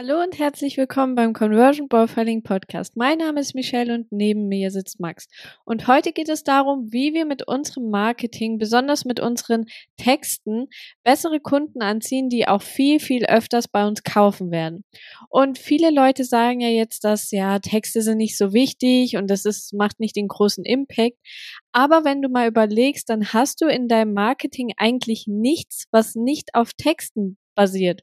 Hallo 0.00 0.22
und 0.22 0.38
herzlich 0.38 0.76
willkommen 0.76 1.16
beim 1.16 1.32
Conversion 1.32 1.88
Profiling 1.88 2.44
Podcast. 2.44 2.96
Mein 2.96 3.18
Name 3.18 3.40
ist 3.40 3.56
Michelle 3.56 3.92
und 3.92 4.12
neben 4.12 4.46
mir 4.46 4.70
sitzt 4.70 5.00
Max. 5.00 5.26
Und 5.64 5.88
heute 5.88 6.12
geht 6.12 6.28
es 6.28 6.44
darum, 6.44 6.92
wie 6.92 7.14
wir 7.14 7.26
mit 7.26 7.48
unserem 7.48 7.90
Marketing, 7.90 8.58
besonders 8.58 9.04
mit 9.04 9.18
unseren 9.18 9.66
Texten, 9.96 10.68
bessere 11.02 11.40
Kunden 11.40 11.82
anziehen, 11.82 12.28
die 12.28 12.46
auch 12.46 12.62
viel, 12.62 13.00
viel 13.00 13.26
öfters 13.26 13.66
bei 13.66 13.88
uns 13.88 14.04
kaufen 14.04 14.52
werden. 14.52 14.84
Und 15.30 15.58
viele 15.58 15.90
Leute 15.90 16.22
sagen 16.22 16.60
ja 16.60 16.68
jetzt, 16.68 17.02
dass 17.02 17.32
ja 17.32 17.58
Texte 17.58 18.00
sind 18.00 18.18
nicht 18.18 18.38
so 18.38 18.52
wichtig 18.52 19.16
und 19.16 19.28
das 19.28 19.44
ist, 19.44 19.74
macht 19.74 19.98
nicht 19.98 20.14
den 20.14 20.28
großen 20.28 20.64
Impact. 20.64 21.18
Aber 21.72 22.04
wenn 22.04 22.22
du 22.22 22.28
mal 22.28 22.46
überlegst, 22.46 23.10
dann 23.10 23.32
hast 23.32 23.60
du 23.62 23.66
in 23.66 23.88
deinem 23.88 24.14
Marketing 24.14 24.70
eigentlich 24.76 25.24
nichts, 25.26 25.86
was 25.90 26.14
nicht 26.14 26.54
auf 26.54 26.72
Texten 26.74 27.36
basiert. 27.56 28.02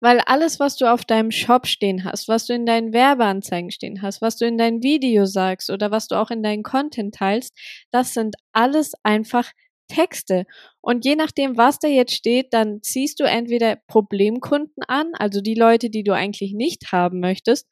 Weil 0.00 0.20
alles, 0.20 0.60
was 0.60 0.76
du 0.76 0.92
auf 0.92 1.04
deinem 1.04 1.30
Shop 1.30 1.66
stehen 1.66 2.04
hast, 2.04 2.28
was 2.28 2.46
du 2.46 2.54
in 2.54 2.66
deinen 2.66 2.92
Werbeanzeigen 2.92 3.70
stehen 3.70 4.02
hast, 4.02 4.20
was 4.22 4.36
du 4.36 4.46
in 4.46 4.58
dein 4.58 4.82
Video 4.82 5.26
sagst 5.26 5.70
oder 5.70 5.90
was 5.90 6.08
du 6.08 6.16
auch 6.16 6.30
in 6.30 6.42
deinen 6.42 6.62
Content 6.62 7.14
teilst, 7.14 7.56
das 7.90 8.14
sind 8.14 8.36
alles 8.52 8.92
einfach 9.02 9.50
Texte. 9.88 10.44
Und 10.80 11.04
je 11.04 11.16
nachdem, 11.16 11.56
was 11.56 11.78
da 11.78 11.88
jetzt 11.88 12.14
steht, 12.14 12.52
dann 12.52 12.82
ziehst 12.82 13.20
du 13.20 13.24
entweder 13.24 13.76
Problemkunden 13.86 14.82
an, 14.88 15.12
also 15.14 15.40
die 15.40 15.54
Leute, 15.54 15.90
die 15.90 16.04
du 16.04 16.12
eigentlich 16.12 16.52
nicht 16.54 16.92
haben 16.92 17.20
möchtest, 17.20 17.68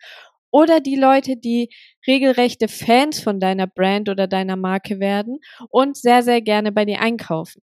oder 0.52 0.80
die 0.80 0.96
Leute, 0.96 1.36
die 1.36 1.70
regelrechte 2.06 2.68
Fans 2.68 3.20
von 3.20 3.40
deiner 3.40 3.66
Brand 3.66 4.08
oder 4.08 4.26
deiner 4.28 4.56
Marke 4.56 5.00
werden 5.00 5.38
und 5.70 5.96
sehr, 5.96 6.22
sehr 6.22 6.42
gerne 6.42 6.72
bei 6.72 6.84
dir 6.84 7.00
einkaufen. 7.00 7.62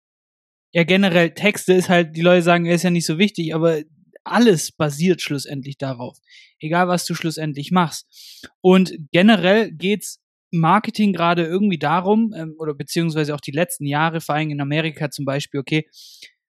Ja, 0.73 0.85
generell 0.85 1.31
Texte 1.31 1.73
ist 1.73 1.89
halt, 1.89 2.17
die 2.17 2.21
Leute 2.21 2.43
sagen, 2.43 2.67
ist 2.67 2.83
ja 2.83 2.91
nicht 2.91 3.07
so 3.07 3.17
wichtig, 3.17 3.55
aber 3.55 3.83
alles 4.25 4.73
basiert 4.73 5.21
schlussendlich 5.23 5.79
darauf. 5.79 6.19
Egal, 6.59 6.89
was 6.89 7.05
du 7.05 7.15
schlussendlich 7.15 7.71
machst. 7.71 8.51
Und 8.61 8.95
generell 9.13 9.71
geht's 9.71 10.21
Marketing 10.51 11.13
gerade 11.13 11.45
irgendwie 11.45 11.79
darum, 11.79 12.33
ähm, 12.37 12.55
oder 12.59 12.75
beziehungsweise 12.75 13.35
auch 13.35 13.41
die 13.41 13.51
letzten 13.51 13.87
Jahre, 13.87 14.21
vor 14.21 14.35
allem 14.35 14.51
in 14.51 14.61
Amerika 14.61 15.11
zum 15.11 15.25
Beispiel, 15.25 15.61
okay, 15.61 15.89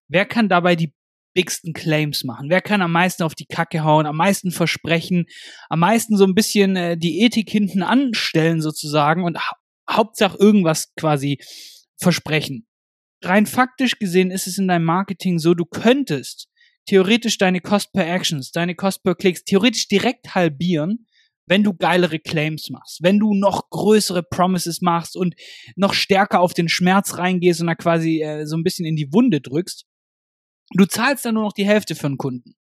wer 0.07 0.25
kann 0.25 0.47
dabei 0.47 0.75
die 0.75 0.93
bigsten 1.33 1.73
Claims 1.73 2.23
machen? 2.23 2.49
Wer 2.49 2.61
kann 2.61 2.81
am 2.81 2.91
meisten 2.91 3.23
auf 3.23 3.35
die 3.35 3.45
Kacke 3.45 3.83
hauen, 3.83 4.05
am 4.05 4.15
meisten 4.15 4.51
versprechen, 4.51 5.25
am 5.69 5.79
meisten 5.79 6.17
so 6.17 6.25
ein 6.25 6.35
bisschen 6.35 6.75
äh, 6.75 6.97
die 6.97 7.21
Ethik 7.21 7.49
hinten 7.49 7.83
anstellen 7.83 8.61
sozusagen 8.61 9.23
und 9.23 9.37
ha 9.37 9.57
Hauptsache 9.87 10.35
irgendwas 10.39 10.95
quasi 10.95 11.37
versprechen. 11.97 12.65
Rein 13.23 13.45
faktisch 13.45 13.99
gesehen 13.99 14.31
ist 14.31 14.47
es 14.47 14.57
in 14.57 14.67
deinem 14.67 14.85
Marketing 14.85 15.37
so, 15.37 15.53
du 15.53 15.65
könntest 15.65 16.47
theoretisch 16.85 17.37
deine 17.37 17.61
Cost 17.61 17.93
per 17.93 18.07
Actions, 18.07 18.51
deine 18.51 18.75
Cost 18.75 19.03
per 19.03 19.15
Klicks 19.15 19.43
theoretisch 19.43 19.87
direkt 19.87 20.35
halbieren, 20.35 21.05
wenn 21.47 21.63
du 21.63 21.73
geilere 21.73 22.19
Claims 22.19 22.69
machst, 22.69 23.03
wenn 23.03 23.19
du 23.19 23.33
noch 23.33 23.69
größere 23.69 24.23
Promises 24.23 24.81
machst 24.81 25.15
und 25.15 25.35
noch 25.75 25.93
stärker 25.93 26.39
auf 26.39 26.53
den 26.53 26.69
Schmerz 26.69 27.17
reingehst 27.17 27.61
und 27.61 27.67
da 27.67 27.75
quasi 27.75 28.21
äh, 28.21 28.45
so 28.45 28.57
ein 28.57 28.63
bisschen 28.63 28.85
in 28.85 28.95
die 28.95 29.13
Wunde 29.13 29.41
drückst. 29.41 29.85
Du 30.73 30.85
zahlst 30.85 31.25
dann 31.25 31.35
nur 31.35 31.43
noch 31.43 31.53
die 31.53 31.65
Hälfte 31.65 31.95
für 31.95 32.07
einen 32.07 32.17
Kunden. 32.17 32.55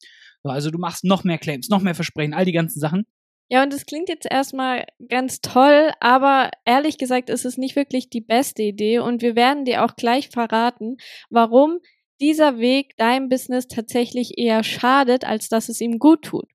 So, 0.43 0.49
also 0.49 0.71
du 0.71 0.79
machst 0.79 1.03
noch 1.03 1.23
mehr 1.23 1.37
Claims, 1.37 1.69
noch 1.69 1.81
mehr 1.81 1.93
Versprechen, 1.93 2.33
all 2.33 2.45
die 2.45 2.51
ganzen 2.51 2.79
Sachen. 2.79 3.05
Ja, 3.49 3.63
und 3.63 3.73
das 3.73 3.85
klingt 3.85 4.07
jetzt 4.07 4.25
erstmal 4.29 4.85
ganz 5.09 5.41
toll, 5.41 5.91
aber 5.99 6.51
ehrlich 6.65 6.97
gesagt 6.97 7.29
ist 7.29 7.43
es 7.43 7.57
nicht 7.57 7.75
wirklich 7.75 8.09
die 8.09 8.21
beste 8.21 8.63
Idee 8.63 8.99
und 8.99 9.21
wir 9.21 9.35
werden 9.35 9.65
dir 9.65 9.83
auch 9.83 9.97
gleich 9.97 10.29
verraten, 10.29 10.95
warum 11.29 11.79
dieser 12.21 12.59
Weg 12.59 12.95
deinem 12.97 13.29
Business 13.29 13.67
tatsächlich 13.67 14.37
eher 14.37 14.63
schadet, 14.63 15.25
als 15.25 15.49
dass 15.49 15.69
es 15.69 15.81
ihm 15.81 15.99
gut 15.99 16.21
tut. 16.23 16.45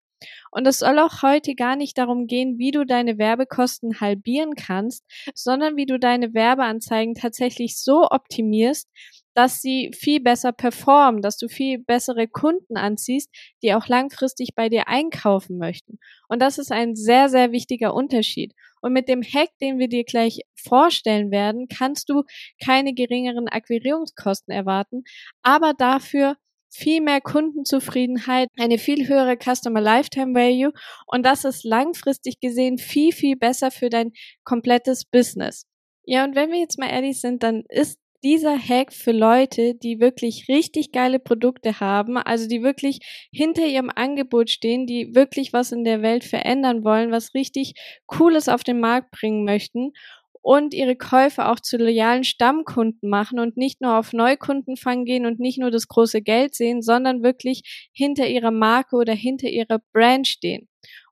Und 0.50 0.66
es 0.66 0.78
soll 0.78 0.98
auch 0.98 1.22
heute 1.22 1.54
gar 1.54 1.76
nicht 1.76 1.98
darum 1.98 2.26
gehen, 2.26 2.58
wie 2.58 2.70
du 2.70 2.86
deine 2.86 3.18
Werbekosten 3.18 4.00
halbieren 4.00 4.54
kannst, 4.54 5.04
sondern 5.34 5.76
wie 5.76 5.84
du 5.84 5.98
deine 5.98 6.32
Werbeanzeigen 6.32 7.14
tatsächlich 7.14 7.78
so 7.78 8.08
optimierst, 8.08 8.88
dass 9.36 9.60
sie 9.60 9.90
viel 9.94 10.20
besser 10.20 10.50
performen, 10.50 11.20
dass 11.20 11.36
du 11.36 11.46
viel 11.46 11.78
bessere 11.78 12.26
Kunden 12.26 12.78
anziehst, 12.78 13.30
die 13.62 13.74
auch 13.74 13.86
langfristig 13.86 14.54
bei 14.54 14.70
dir 14.70 14.88
einkaufen 14.88 15.58
möchten. 15.58 15.98
Und 16.28 16.40
das 16.40 16.56
ist 16.56 16.72
ein 16.72 16.96
sehr, 16.96 17.28
sehr 17.28 17.52
wichtiger 17.52 17.92
Unterschied. 17.92 18.54
Und 18.80 18.94
mit 18.94 19.08
dem 19.08 19.22
Hack, 19.22 19.50
den 19.60 19.78
wir 19.78 19.88
dir 19.88 20.04
gleich 20.04 20.40
vorstellen 20.54 21.30
werden, 21.30 21.68
kannst 21.68 22.08
du 22.08 22.22
keine 22.64 22.94
geringeren 22.94 23.46
Akquirierungskosten 23.46 24.54
erwarten, 24.54 25.04
aber 25.42 25.74
dafür 25.74 26.36
viel 26.70 27.02
mehr 27.02 27.20
Kundenzufriedenheit, 27.20 28.48
eine 28.58 28.78
viel 28.78 29.06
höhere 29.06 29.36
Customer 29.36 29.80
Lifetime 29.82 30.34
Value 30.34 30.72
und 31.06 31.26
das 31.26 31.44
ist 31.44 31.64
langfristig 31.64 32.40
gesehen 32.40 32.78
viel, 32.78 33.12
viel 33.12 33.36
besser 33.36 33.70
für 33.70 33.90
dein 33.90 34.12
komplettes 34.44 35.04
Business. 35.04 35.66
Ja, 36.04 36.24
und 36.24 36.34
wenn 36.34 36.52
wir 36.52 36.58
jetzt 36.58 36.78
mal 36.78 36.88
ehrlich 36.90 37.20
sind, 37.20 37.42
dann 37.42 37.64
ist 37.68 37.98
dieser 38.26 38.58
Hack 38.58 38.92
für 38.92 39.12
Leute, 39.12 39.76
die 39.76 40.00
wirklich 40.00 40.48
richtig 40.48 40.90
geile 40.90 41.20
Produkte 41.20 41.78
haben, 41.78 42.16
also 42.16 42.48
die 42.48 42.60
wirklich 42.60 42.98
hinter 43.30 43.64
ihrem 43.64 43.88
Angebot 43.88 44.50
stehen, 44.50 44.84
die 44.84 45.14
wirklich 45.14 45.52
was 45.52 45.70
in 45.70 45.84
der 45.84 46.02
Welt 46.02 46.24
verändern 46.24 46.82
wollen, 46.82 47.12
was 47.12 47.34
richtig 47.34 47.74
Cooles 48.06 48.48
auf 48.48 48.64
den 48.64 48.80
Markt 48.80 49.12
bringen 49.12 49.44
möchten 49.44 49.92
und 50.42 50.74
ihre 50.74 50.96
Käufe 50.96 51.46
auch 51.46 51.60
zu 51.60 51.76
loyalen 51.76 52.24
Stammkunden 52.24 53.08
machen 53.08 53.38
und 53.38 53.56
nicht 53.56 53.80
nur 53.80 53.96
auf 53.96 54.12
Neukunden 54.12 54.76
fangen 54.76 55.04
gehen 55.04 55.24
und 55.24 55.38
nicht 55.38 55.60
nur 55.60 55.70
das 55.70 55.86
große 55.86 56.20
Geld 56.20 56.56
sehen, 56.56 56.82
sondern 56.82 57.22
wirklich 57.22 57.88
hinter 57.92 58.26
ihrer 58.26 58.50
Marke 58.50 58.96
oder 58.96 59.12
hinter 59.12 59.48
ihrer 59.48 59.78
Brand 59.92 60.26
stehen. 60.26 60.66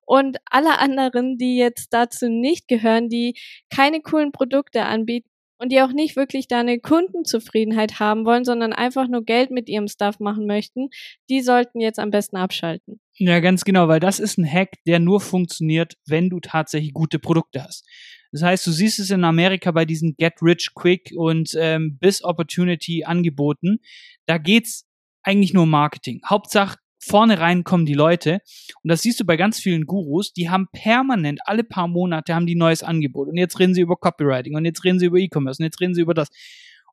Und 0.04 0.38
alle 0.50 0.80
anderen, 0.80 1.38
die 1.38 1.56
jetzt 1.56 1.92
dazu 1.92 2.28
nicht 2.28 2.66
gehören, 2.66 3.08
die 3.08 3.34
keine 3.70 4.00
coolen 4.00 4.32
Produkte 4.32 4.82
anbieten, 4.82 5.28
und 5.58 5.72
die 5.72 5.80
auch 5.80 5.92
nicht 5.92 6.16
wirklich 6.16 6.48
da 6.48 6.60
eine 6.60 6.78
Kundenzufriedenheit 6.78 8.00
haben 8.00 8.24
wollen, 8.24 8.44
sondern 8.44 8.72
einfach 8.72 9.08
nur 9.08 9.24
Geld 9.24 9.50
mit 9.50 9.68
ihrem 9.68 9.88
Stuff 9.88 10.20
machen 10.20 10.46
möchten, 10.46 10.88
die 11.30 11.40
sollten 11.40 11.80
jetzt 11.80 11.98
am 11.98 12.10
besten 12.10 12.36
abschalten. 12.36 13.00
Ja, 13.16 13.40
ganz 13.40 13.64
genau, 13.64 13.88
weil 13.88 14.00
das 14.00 14.18
ist 14.18 14.38
ein 14.38 14.50
Hack, 14.50 14.70
der 14.86 14.98
nur 14.98 15.20
funktioniert, 15.20 15.94
wenn 16.06 16.30
du 16.30 16.40
tatsächlich 16.40 16.92
gute 16.92 17.18
Produkte 17.18 17.62
hast. 17.62 17.86
Das 18.32 18.42
heißt, 18.42 18.66
du 18.66 18.72
siehst 18.72 18.98
es 18.98 19.10
in 19.10 19.22
Amerika 19.22 19.70
bei 19.70 19.84
diesen 19.84 20.16
Get 20.16 20.42
Rich 20.42 20.72
Quick 20.74 21.12
und 21.14 21.54
ähm, 21.56 21.98
Biz 22.00 22.24
Opportunity 22.24 23.04
Angeboten. 23.04 23.78
Da 24.26 24.38
geht's 24.38 24.88
eigentlich 25.22 25.54
nur 25.54 25.62
um 25.62 25.70
Marketing. 25.70 26.20
Hauptsache, 26.28 26.78
vorne 27.04 27.38
rein 27.38 27.64
kommen 27.64 27.86
die 27.86 27.94
Leute. 27.94 28.40
Und 28.82 28.90
das 28.90 29.02
siehst 29.02 29.20
du 29.20 29.24
bei 29.24 29.36
ganz 29.36 29.58
vielen 29.58 29.86
Gurus, 29.86 30.32
die 30.32 30.50
haben 30.50 30.68
permanent, 30.72 31.40
alle 31.44 31.64
paar 31.64 31.88
Monate 31.88 32.34
haben 32.34 32.46
die 32.46 32.56
neues 32.56 32.82
Angebot. 32.82 33.28
Und 33.28 33.36
jetzt 33.36 33.58
reden 33.58 33.74
sie 33.74 33.82
über 33.82 33.96
Copywriting 33.96 34.54
und 34.56 34.64
jetzt 34.64 34.84
reden 34.84 34.98
sie 34.98 35.06
über 35.06 35.18
E-Commerce 35.18 35.62
und 35.62 35.66
jetzt 35.66 35.80
reden 35.80 35.94
sie 35.94 36.02
über 36.02 36.14
das 36.14 36.28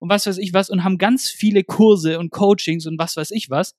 und 0.02 0.10
was 0.10 0.26
weiß 0.26 0.40
ich 0.40 0.54
was 0.54 0.70
und 0.70 0.84
haben 0.84 0.98
ganz 0.98 1.30
viele 1.30 1.64
Kurse 1.64 2.20
und 2.20 2.32
Coachings 2.32 2.88
und 2.88 3.00
was 3.00 3.16
weiß 3.16 3.32
ich 3.32 3.50
was. 3.50 3.76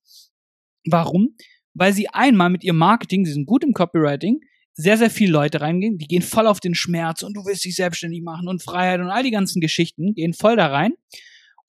Warum? 0.86 1.36
Weil 1.74 1.92
sie 1.92 2.08
einmal 2.08 2.48
mit 2.48 2.64
ihrem 2.64 2.78
Marketing, 2.78 3.24
sie 3.24 3.32
sind 3.32 3.46
gut 3.46 3.64
im 3.64 3.72
Copywriting, 3.72 4.40
sehr, 4.72 4.96
sehr 4.96 5.10
viele 5.10 5.32
Leute 5.32 5.60
reingehen, 5.60 5.98
die 5.98 6.06
gehen 6.06 6.22
voll 6.22 6.46
auf 6.46 6.60
den 6.60 6.74
Schmerz 6.74 7.22
und 7.22 7.34
du 7.34 7.44
willst 7.44 7.64
dich 7.64 7.74
selbstständig 7.74 8.22
machen 8.22 8.48
und 8.48 8.62
Freiheit 8.62 9.00
und 9.00 9.10
all 9.10 9.22
die 9.22 9.30
ganzen 9.30 9.60
Geschichten, 9.60 10.14
gehen 10.14 10.32
voll 10.32 10.56
da 10.56 10.68
rein 10.68 10.92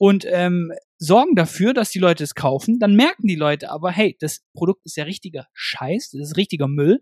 und 0.03 0.25
ähm, 0.29 0.73
sorgen 0.97 1.33
dafür, 1.33 1.73
dass 1.73 1.91
die 1.91 1.99
Leute 1.99 2.25
es 2.25 2.35
kaufen. 2.35 2.77
Dann 2.77 2.93
merken 2.93 3.25
die 3.25 3.37
Leute 3.37 3.71
aber, 3.71 3.89
hey, 3.89 4.17
das 4.19 4.43
Produkt 4.53 4.81
ist 4.85 4.97
ja 4.97 5.05
richtiger 5.05 5.47
Scheiß, 5.53 6.09
das 6.09 6.31
ist 6.31 6.35
richtiger 6.35 6.67
Müll, 6.67 7.01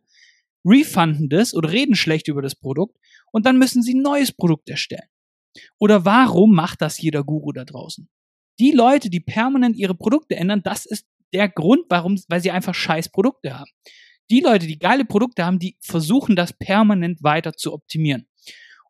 refunden 0.63 1.27
das 1.27 1.55
oder 1.55 1.71
reden 1.71 1.95
schlecht 1.95 2.27
über 2.27 2.43
das 2.43 2.53
Produkt 2.53 2.99
und 3.31 3.47
dann 3.47 3.57
müssen 3.57 3.81
sie 3.81 3.95
ein 3.95 4.03
neues 4.03 4.31
Produkt 4.31 4.69
erstellen. 4.69 5.09
Oder 5.79 6.05
warum 6.05 6.53
macht 6.53 6.83
das 6.83 7.01
jeder 7.01 7.23
Guru 7.23 7.53
da 7.53 7.65
draußen? 7.65 8.07
Die 8.59 8.71
Leute, 8.71 9.09
die 9.09 9.19
permanent 9.19 9.77
ihre 9.77 9.95
Produkte 9.95 10.35
ändern, 10.35 10.61
das 10.63 10.85
ist 10.85 11.07
der 11.33 11.49
Grund, 11.49 11.85
warum, 11.89 12.21
weil 12.27 12.41
sie 12.41 12.51
einfach 12.51 12.75
scheiß 12.75 13.09
Produkte 13.09 13.57
haben. 13.57 13.71
Die 14.29 14.41
Leute, 14.41 14.67
die 14.67 14.77
geile 14.77 15.05
Produkte 15.05 15.43
haben, 15.43 15.57
die 15.57 15.75
versuchen 15.81 16.35
das 16.35 16.53
permanent 16.53 17.23
weiter 17.23 17.53
zu 17.53 17.73
optimieren. 17.73 18.27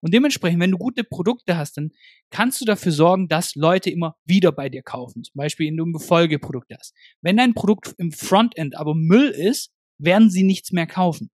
Und 0.01 0.13
dementsprechend, 0.13 0.59
wenn 0.59 0.71
du 0.71 0.77
gute 0.77 1.03
Produkte 1.03 1.57
hast, 1.57 1.77
dann 1.77 1.91
kannst 2.31 2.59
du 2.59 2.65
dafür 2.65 2.91
sorgen, 2.91 3.27
dass 3.27 3.55
Leute 3.55 3.89
immer 3.89 4.17
wieder 4.25 4.51
bei 4.51 4.67
dir 4.67 4.81
kaufen. 4.81 5.23
Zum 5.23 5.33
Beispiel, 5.35 5.67
indem 5.67 5.93
du 5.93 5.99
Folgeprodukte 5.99 6.75
hast. 6.77 6.93
Wenn 7.21 7.37
dein 7.37 7.53
Produkt 7.53 7.93
im 7.97 8.11
Frontend 8.11 8.75
aber 8.75 8.95
Müll 8.95 9.29
ist, 9.29 9.71
werden 9.99 10.29
sie 10.29 10.43
nichts 10.43 10.71
mehr 10.71 10.87
kaufen. 10.87 11.29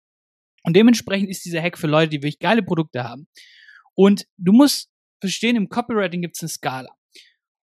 Und 0.64 0.76
dementsprechend 0.76 1.30
ist 1.30 1.46
dieser 1.46 1.62
Hack 1.62 1.78
für 1.78 1.88
Leute, 1.88 2.10
die 2.10 2.18
wirklich 2.18 2.40
geile 2.40 2.62
Produkte 2.62 3.06
haben. 3.06 3.28
Und 3.96 4.26
du 4.38 4.52
musst 4.52 4.90
verstehen, 5.22 5.56
im 5.56 5.70
Copywriting 5.70 6.22
gibt 6.22 6.36
es 6.36 6.44
eine 6.44 6.50
Skala. 6.50 6.90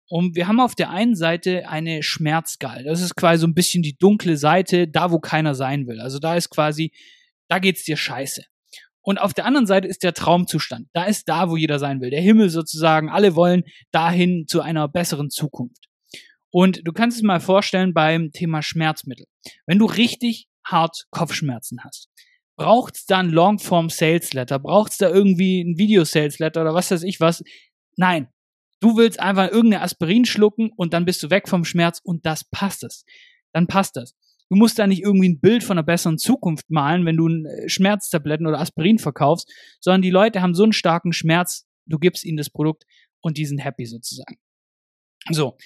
Und 0.07 0.35
wir 0.35 0.47
haben 0.47 0.59
auf 0.59 0.75
der 0.75 0.89
einen 0.89 1.15
Seite 1.15 1.67
eine 1.67 2.03
Schmerzskala. 2.03 2.83
Das 2.83 3.01
ist 3.01 3.15
quasi 3.15 3.41
so 3.41 3.47
ein 3.47 3.53
bisschen 3.53 3.83
die 3.83 3.97
dunkle 3.97 4.37
Seite, 4.37 4.87
da 4.87 5.11
wo 5.11 5.19
keiner 5.19 5.55
sein 5.55 5.87
will. 5.87 5.99
Also 5.99 6.19
da 6.19 6.35
ist 6.35 6.49
quasi, 6.49 6.91
da 7.49 7.59
geht's 7.59 7.83
dir 7.83 7.97
scheiße. 7.97 8.43
Und 9.03 9.19
auf 9.19 9.33
der 9.33 9.45
anderen 9.45 9.67
Seite 9.67 9.87
ist 9.87 10.01
der 10.01 10.13
Traumzustand. 10.13 10.87
Da 10.93 11.03
ist 11.03 11.27
da, 11.27 11.49
wo 11.49 11.57
jeder 11.57 11.77
sein 11.77 12.01
will. 12.01 12.09
Der 12.09 12.21
Himmel 12.21 12.49
sozusagen. 12.49 13.09
Alle 13.09 13.35
wollen 13.35 13.63
dahin 13.91 14.45
zu 14.47 14.61
einer 14.61 14.87
besseren 14.87 15.29
Zukunft. 15.29 15.85
Und 16.51 16.87
du 16.87 16.93
kannst 16.93 17.17
es 17.17 17.23
mal 17.23 17.41
vorstellen 17.41 17.93
beim 17.93 18.31
Thema 18.31 18.61
Schmerzmittel. 18.61 19.25
Wenn 19.65 19.79
du 19.79 19.85
richtig 19.85 20.47
hart 20.65 21.05
Kopfschmerzen 21.11 21.83
hast. 21.83 22.09
Braucht's 22.55 23.05
da 23.05 23.19
ein 23.19 23.29
Longform 23.29 23.89
Sales 23.89 24.33
Letter? 24.33 24.59
Braucht's 24.59 24.97
da 24.97 25.09
irgendwie 25.09 25.61
ein 25.61 25.77
Video 25.77 26.05
Sales 26.05 26.39
Letter 26.39 26.61
oder 26.61 26.73
was 26.73 26.91
weiß 26.91 27.03
ich 27.03 27.19
was? 27.19 27.43
Nein. 27.97 28.29
Du 28.79 28.97
willst 28.97 29.19
einfach 29.19 29.49
irgendeine 29.49 29.81
Aspirin 29.81 30.25
schlucken 30.25 30.71
und 30.75 30.93
dann 30.93 31.05
bist 31.05 31.23
du 31.23 31.29
weg 31.29 31.47
vom 31.47 31.65
Schmerz 31.65 31.99
und 32.03 32.25
das 32.25 32.43
passt 32.43 32.83
es. 32.83 33.05
Dann 33.53 33.65
passt 33.67 33.95
das. 33.95 34.13
Du 34.49 34.55
musst 34.55 34.77
da 34.79 34.87
nicht 34.87 35.01
irgendwie 35.01 35.29
ein 35.29 35.39
Bild 35.39 35.63
von 35.63 35.77
einer 35.77 35.85
besseren 35.85 36.17
Zukunft 36.17 36.69
malen, 36.69 37.05
wenn 37.05 37.17
du 37.17 37.27
äh, 37.27 37.69
Schmerztabletten 37.69 38.47
oder 38.47 38.59
Aspirin 38.59 38.99
verkaufst, 38.99 39.51
sondern 39.79 40.01
die 40.01 40.11
Leute 40.11 40.41
haben 40.41 40.53
so 40.53 40.63
einen 40.63 40.73
starken 40.73 41.13
Schmerz, 41.13 41.67
du 41.85 41.99
gibst 41.99 42.23
ihnen 42.23 42.37
das 42.37 42.49
Produkt 42.49 42.83
und 43.21 43.37
die 43.37 43.45
sind 43.45 43.59
happy 43.59 43.85
sozusagen. 43.85 44.37
So. 45.31 45.57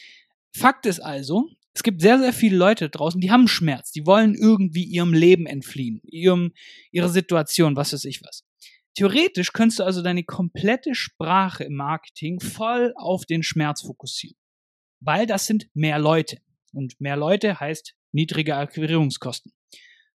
Fakt 0.56 0.86
ist 0.86 1.00
also, 1.00 1.50
es 1.74 1.84
gibt 1.84 2.02
sehr, 2.02 2.18
sehr 2.18 2.34
viele 2.34 2.58
Leute 2.58 2.90
draußen, 2.90 3.22
die 3.22 3.30
haben 3.30 3.48
Schmerz, 3.48 3.92
die 3.92 4.06
wollen 4.08 4.34
irgendwie 4.34 4.84
ihrem 4.84 5.14
Leben 5.14 5.46
entfliehen, 5.46 6.02
ihrem, 6.04 6.54
ihrer 6.92 7.10
Situation, 7.10 7.76
was 7.76 7.94
weiß 7.94 8.06
ich 8.06 8.24
was. 8.24 8.44
Theoretisch 8.96 9.54
könntest 9.54 9.78
du 9.78 9.84
also 9.84 10.02
deine 10.02 10.24
komplette 10.24 10.96
Sprache 10.96 11.66
im 11.66 11.76
Marketing 11.76 12.40
voll 12.40 12.94
auf 12.96 13.26
den 13.26 13.44
Schmerz 13.44 13.84
fokussieren. 13.84 14.36
Weil 15.00 15.28
das 15.28 15.46
sind 15.46 15.68
mehr 15.76 16.00
Leute. 16.00 16.40
Und 16.74 17.00
mehr 17.00 17.16
Leute 17.16 17.60
heißt 17.60 17.94
niedrige 18.18 18.56
Akquirierungskosten. 18.56 19.54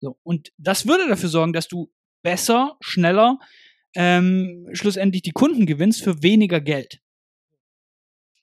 So, 0.00 0.18
und 0.22 0.52
das 0.56 0.86
würde 0.86 1.08
dafür 1.08 1.28
sorgen, 1.28 1.52
dass 1.52 1.68
du 1.68 1.92
besser, 2.22 2.76
schneller 2.80 3.38
ähm, 3.94 4.68
schlussendlich 4.72 5.22
die 5.22 5.32
Kunden 5.32 5.66
gewinnst 5.66 6.02
für 6.02 6.22
weniger 6.22 6.60
Geld. 6.60 7.00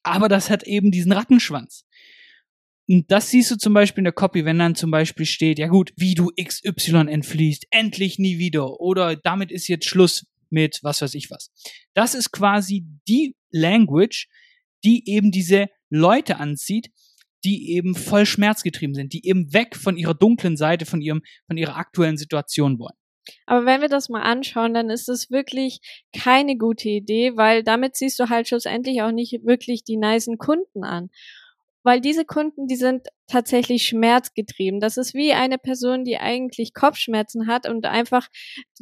Aber 0.04 0.28
das 0.30 0.50
hat 0.50 0.64
eben 0.64 0.92
diesen 0.92 1.14
Rattenschwanz. 1.14 1.86
Und 2.88 3.10
das 3.10 3.32
siehst 3.32 3.50
du 3.50 3.56
zum 3.56 3.74
Beispiel 3.74 4.02
in 4.02 4.06
der 4.06 4.14
Copy, 4.14 4.46
wenn 4.46 4.60
dann 4.60 4.76
zum 4.76 4.92
Beispiel 4.92 5.26
steht, 5.26 5.58
ja 5.58 5.68
gut, 5.68 5.92
wie 5.96 6.14
du 6.14 6.30
XY 6.40 7.08
entfließt, 7.08 7.66
endlich 7.72 8.20
nie 8.20 8.38
wieder 8.38 8.80
oder 8.80 9.16
damit 9.16 9.52
ist 9.52 9.68
jetzt 9.68 9.86
Schluss 9.86 10.28
mit 10.52 10.80
was 10.84 11.02
weiß 11.02 11.16
ich 11.16 11.32
was. 11.32 11.52
Das 11.96 12.14
ist 12.14 12.32
quasi 12.32 12.86
die 13.08 13.36
Language, 13.50 14.28
die 14.84 15.10
eben 15.10 15.32
diese 15.32 15.70
Leute 15.90 16.38
anzieht, 16.38 16.92
die 17.46 17.72
eben 17.72 17.96
voll 17.96 18.26
schmerzgetrieben 18.26 18.96
sind, 18.96 19.14
die 19.14 19.26
eben 19.28 19.54
weg 19.54 19.76
von 19.76 19.98
ihrer 19.98 20.16
dunklen 20.16 20.58
Seite, 20.58 20.86
von 20.86 21.02
ihrem, 21.02 21.22
von 21.48 21.58
ihrer 21.58 21.78
aktuellen 21.78 22.18
Situation 22.18 22.80
wollen. 22.80 22.96
Aber 23.46 23.66
wenn 23.66 23.82
wir 23.82 23.90
das 23.90 24.10
mal 24.10 24.22
anschauen, 24.22 24.74
dann 24.74 24.90
ist 24.90 25.10
es 25.10 25.32
wirklich 25.32 25.80
keine 26.16 26.58
gute 26.58 26.90
Idee, 26.90 27.36
weil 27.36 27.64
damit 27.64 27.96
ziehst 27.96 28.20
du 28.20 28.30
halt 28.30 28.48
schlussendlich 28.48 29.02
auch 29.02 29.12
nicht 29.12 29.40
wirklich 29.44 29.84
die 29.84 29.98
nicen 29.98 30.38
Kunden 30.38 30.84
an 30.84 31.10
weil 31.86 32.02
diese 32.02 32.26
Kunden, 32.26 32.66
die 32.66 32.78
sind 32.78 33.08
tatsächlich 33.28 33.88
schmerzgetrieben. 33.88 34.80
Das 34.80 34.98
ist 34.98 35.14
wie 35.14 35.34
eine 35.34 35.60
Person, 35.60 36.04
die 36.04 36.18
eigentlich 36.18 36.74
Kopfschmerzen 36.74 37.46
hat 37.46 37.70
und 37.70 37.86
einfach 37.86 38.28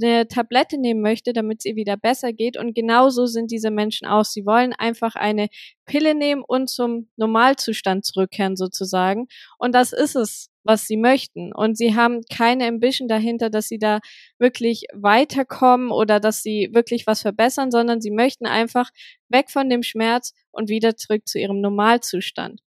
eine 0.01 0.25
Tablette 0.29 0.79
nehmen 0.79 1.01
möchte, 1.01 1.33
damit 1.33 1.59
es 1.59 1.65
ihr 1.65 1.75
wieder 1.75 1.97
besser 1.97 2.31
geht. 2.31 2.55
Und 2.55 2.73
genauso 2.73 3.25
sind 3.25 3.51
diese 3.51 3.71
Menschen 3.71 4.07
auch. 4.07 4.23
Sie 4.23 4.45
wollen 4.45 4.71
einfach 4.71 5.15
eine 5.15 5.49
Pille 5.85 6.15
nehmen 6.15 6.43
und 6.47 6.69
zum 6.69 7.09
Normalzustand 7.17 8.05
zurückkehren 8.05 8.55
sozusagen. 8.55 9.27
Und 9.57 9.75
das 9.75 9.91
ist 9.91 10.15
es, 10.15 10.49
was 10.63 10.87
sie 10.87 10.95
möchten. 10.95 11.53
Und 11.53 11.77
sie 11.77 11.95
haben 11.95 12.21
keine 12.31 12.67
Ambition 12.67 13.09
dahinter, 13.09 13.49
dass 13.49 13.67
sie 13.67 13.79
da 13.79 13.99
wirklich 14.39 14.85
weiterkommen 14.93 15.91
oder 15.91 16.21
dass 16.21 16.41
sie 16.41 16.69
wirklich 16.71 17.05
was 17.05 17.21
verbessern, 17.21 17.69
sondern 17.69 17.99
sie 17.99 18.11
möchten 18.11 18.45
einfach 18.45 18.91
weg 19.27 19.51
von 19.51 19.69
dem 19.69 19.83
Schmerz 19.83 20.31
und 20.51 20.69
wieder 20.69 20.95
zurück 20.95 21.27
zu 21.27 21.37
ihrem 21.37 21.59
Normalzustand. 21.59 22.61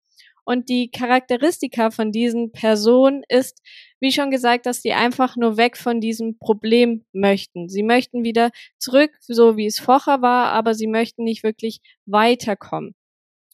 Und 0.46 0.68
die 0.68 0.90
Charakteristika 0.92 1.90
von 1.90 2.12
diesen 2.12 2.52
Personen 2.52 3.24
ist, 3.28 3.60
wie 3.98 4.12
schon 4.12 4.30
gesagt, 4.30 4.66
dass 4.66 4.80
sie 4.80 4.92
einfach 4.92 5.36
nur 5.36 5.56
weg 5.56 5.76
von 5.76 6.00
diesem 6.00 6.38
Problem 6.38 7.04
möchten. 7.12 7.68
Sie 7.68 7.82
möchten 7.82 8.22
wieder 8.22 8.50
zurück, 8.78 9.10
so 9.20 9.56
wie 9.56 9.66
es 9.66 9.80
vorher 9.80 10.22
war, 10.22 10.52
aber 10.52 10.74
sie 10.74 10.86
möchten 10.86 11.24
nicht 11.24 11.42
wirklich 11.42 11.80
weiterkommen. 12.06 12.94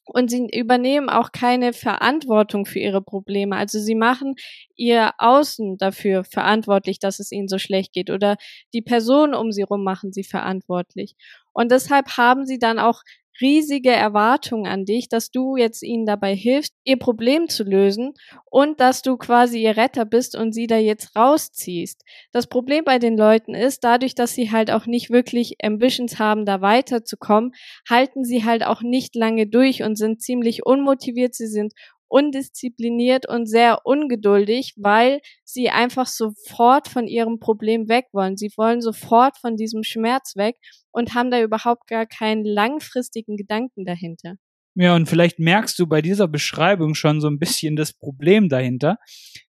Und 0.04 0.30
sie 0.30 0.48
übernehmen 0.52 1.08
auch 1.08 1.32
keine 1.32 1.72
Verantwortung 1.72 2.66
für 2.66 2.80
ihre 2.80 3.00
Probleme. 3.00 3.56
Also 3.56 3.78
sie 3.78 3.94
machen 3.94 4.34
ihr 4.76 5.12
Außen 5.16 5.78
dafür 5.78 6.24
verantwortlich, 6.24 6.98
dass 6.98 7.20
es 7.20 7.32
ihnen 7.32 7.48
so 7.48 7.58
schlecht 7.58 7.94
geht. 7.94 8.10
Oder 8.10 8.36
die 8.74 8.82
Personen 8.82 9.34
um 9.34 9.50
sie 9.50 9.62
rum 9.62 9.82
machen 9.82 10.12
sie 10.12 10.24
verantwortlich. 10.24 11.14
Und 11.52 11.70
deshalb 11.70 12.18
haben 12.18 12.44
sie 12.44 12.58
dann 12.58 12.78
auch 12.78 13.02
riesige 13.40 13.90
Erwartungen 13.90 14.66
an 14.66 14.84
dich, 14.84 15.08
dass 15.08 15.30
du 15.30 15.56
jetzt 15.56 15.82
ihnen 15.82 16.06
dabei 16.06 16.34
hilfst, 16.34 16.74
ihr 16.84 16.98
Problem 16.98 17.48
zu 17.48 17.64
lösen 17.64 18.14
und 18.50 18.80
dass 18.80 19.02
du 19.02 19.16
quasi 19.16 19.62
ihr 19.62 19.76
Retter 19.76 20.04
bist 20.04 20.36
und 20.36 20.52
sie 20.52 20.66
da 20.66 20.76
jetzt 20.76 21.16
rausziehst. 21.16 22.02
Das 22.32 22.46
Problem 22.46 22.84
bei 22.84 22.98
den 22.98 23.16
Leuten 23.16 23.54
ist, 23.54 23.84
dadurch, 23.84 24.14
dass 24.14 24.34
sie 24.34 24.50
halt 24.50 24.70
auch 24.70 24.86
nicht 24.86 25.10
wirklich 25.10 25.56
Ambitions 25.62 26.18
haben, 26.18 26.44
da 26.44 26.60
weiterzukommen, 26.60 27.52
halten 27.88 28.24
sie 28.24 28.44
halt 28.44 28.64
auch 28.64 28.82
nicht 28.82 29.14
lange 29.14 29.46
durch 29.46 29.82
und 29.82 29.96
sind 29.96 30.22
ziemlich 30.22 30.66
unmotiviert, 30.66 31.34
sie 31.34 31.46
sind 31.46 31.72
undiszipliniert 32.12 33.26
und 33.26 33.46
sehr 33.46 33.86
ungeduldig, 33.86 34.74
weil 34.76 35.20
sie 35.44 35.70
einfach 35.70 36.06
sofort 36.06 36.86
von 36.86 37.06
ihrem 37.06 37.40
Problem 37.40 37.88
weg 37.88 38.06
wollen. 38.12 38.36
Sie 38.36 38.52
wollen 38.56 38.82
sofort 38.82 39.38
von 39.38 39.56
diesem 39.56 39.82
Schmerz 39.82 40.36
weg 40.36 40.56
und 40.92 41.14
haben 41.14 41.30
da 41.30 41.40
überhaupt 41.40 41.88
gar 41.88 42.06
keinen 42.06 42.44
langfristigen 42.44 43.36
Gedanken 43.36 43.86
dahinter. 43.86 44.34
Ja, 44.74 44.94
und 44.94 45.06
vielleicht 45.06 45.38
merkst 45.38 45.78
du 45.78 45.86
bei 45.86 46.00
dieser 46.00 46.28
Beschreibung 46.28 46.94
schon 46.94 47.20
so 47.20 47.28
ein 47.28 47.38
bisschen 47.38 47.76
das 47.76 47.92
Problem 47.92 48.48
dahinter. 48.48 48.96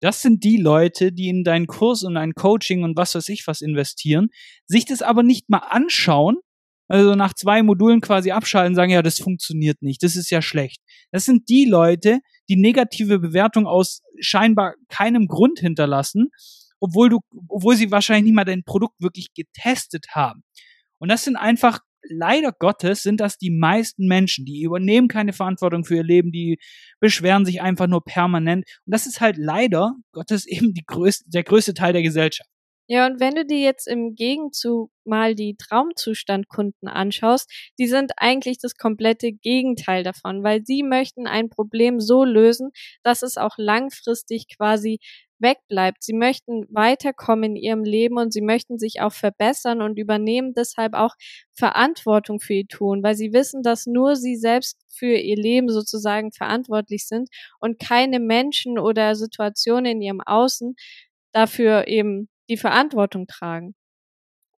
Das 0.01 0.23
sind 0.23 0.45
die 0.45 0.59
Leute, 0.59 1.13
die 1.13 1.29
in 1.29 1.43
deinen 1.43 1.67
Kurs 1.67 2.05
und 2.05 2.17
ein 2.17 2.35
Coaching 2.35 2.83
und 2.85 2.97
was 2.97 3.15
weiß 3.15 3.29
ich 3.29 3.47
was 3.47 3.61
investieren, 3.61 4.29
sich 4.67 4.85
das 4.85 5.03
aber 5.03 5.25
nicht 5.25 5.49
mal 5.49 5.59
anschauen, 5.59 6.37
also 6.89 7.15
nach 7.15 7.35
zwei 7.35 7.63
Modulen 7.63 8.01
quasi 8.01 8.31
abschalten, 8.31 8.75
sagen, 8.75 8.93
ja, 8.93 9.03
das 9.03 9.19
funktioniert 9.19 9.83
nicht, 9.83 10.03
das 10.03 10.17
ist 10.17 10.31
ja 10.31 10.41
schlecht. 10.41 10.81
Das 11.13 11.25
sind 11.25 11.49
die 11.49 11.67
Leute, 11.67 12.21
die 12.49 12.57
negative 12.57 13.19
Bewertung 13.19 13.67
aus 13.67 14.03
scheinbar 14.21 14.75
keinem 14.89 15.27
Grund 15.27 15.59
hinterlassen, 15.61 16.31
obwohl 16.81 17.09
du, 17.09 17.21
obwohl 17.49 17.77
sie 17.77 17.91
wahrscheinlich 17.91 18.25
nicht 18.25 18.35
mal 18.35 18.45
dein 18.45 18.65
Produkt 18.65 19.01
wirklich 19.01 19.35
getestet 19.35 20.07
haben. 20.13 20.43
Und 20.99 21.09
das 21.09 21.25
sind 21.25 21.37
einfach, 21.37 21.81
leider 22.09 22.53
Gottes, 22.53 23.03
sind 23.03 23.21
das 23.21 23.39
die 23.39 23.51
meisten 23.51 24.07
Menschen, 24.07 24.45
die 24.45 24.63
übernehmen 24.63 25.09
keine 25.09 25.33
Verantwortung 25.33 25.85
für 25.85 25.97
ihr 25.97 26.05
Leben, 26.05 26.33
die 26.33 26.59
beschweren 27.01 27.45
sich 27.45 27.61
einfach 27.61 27.87
nur 27.87 28.05
permanent. 28.05 28.65
Und 28.87 28.95
das 28.95 29.07
ist 29.07 29.21
halt 29.21 29.37
leider 29.37 29.95
Gottes 30.13 30.47
eben 30.49 30.75
die 30.75 30.85
größte, 30.87 31.29
der 31.29 31.45
größte 31.45 31.75
Teil 31.75 31.93
der 31.93 32.03
Gesellschaft. 32.03 32.51
Ja, 32.91 33.07
und 33.07 33.21
wenn 33.21 33.35
du 33.35 33.45
dir 33.45 33.59
jetzt 33.61 33.87
im 33.87 34.15
Gegenzug 34.15 34.91
mal 35.05 35.35
die 35.35 35.57
Traumzustandkunden 35.57 36.89
anschaust, 36.89 37.51
die 37.79 37.87
sind 37.87 38.13
eigentlich 38.17 38.59
das 38.59 38.77
komplette 38.77 39.31
Gegenteil 39.33 40.03
davon, 40.05 40.43
weil 40.43 40.65
sie 40.65 40.83
möchten 40.83 41.27
ein 41.27 41.51
Problem 41.51 42.01
so 42.01 42.25
lösen, 42.25 42.71
dass 43.03 43.23
es 43.23 43.37
auch 43.37 43.57
langfristig 43.59 44.47
quasi 44.57 45.01
wegbleibt. 45.39 46.03
Sie 46.03 46.15
möchten 46.15 46.65
weiterkommen 46.71 47.51
in 47.51 47.57
ihrem 47.57 47.85
Leben 47.85 48.17
und 48.19 48.33
sie 48.33 48.41
möchten 48.41 48.79
sich 48.79 49.03
auch 49.03 49.13
verbessern 49.13 49.83
und 49.83 49.99
übernehmen 49.99 50.55
deshalb 50.55 50.95
auch 50.95 51.15
Verantwortung 51.55 52.41
für 52.41 52.55
ihr 52.55 52.67
Tun, 52.69 53.03
weil 53.03 53.15
sie 53.15 53.33
wissen, 53.35 53.63
dass 53.63 53.87
nur 53.87 54.17
sie 54.17 54.35
selbst 54.37 54.79
für 54.89 55.15
ihr 55.15 55.37
Leben 55.37 55.69
sozusagen 55.69 56.33
verantwortlich 56.33 57.07
sind 57.07 57.29
und 57.61 57.79
keine 57.79 58.19
Menschen 58.19 58.79
oder 58.79 59.15
Situationen 59.15 59.85
in 59.93 60.01
ihrem 60.03 60.21
Außen 60.23 60.75
dafür 61.33 61.87
eben 61.87 62.29
die 62.49 62.57
Verantwortung 62.57 63.27
tragen. 63.27 63.75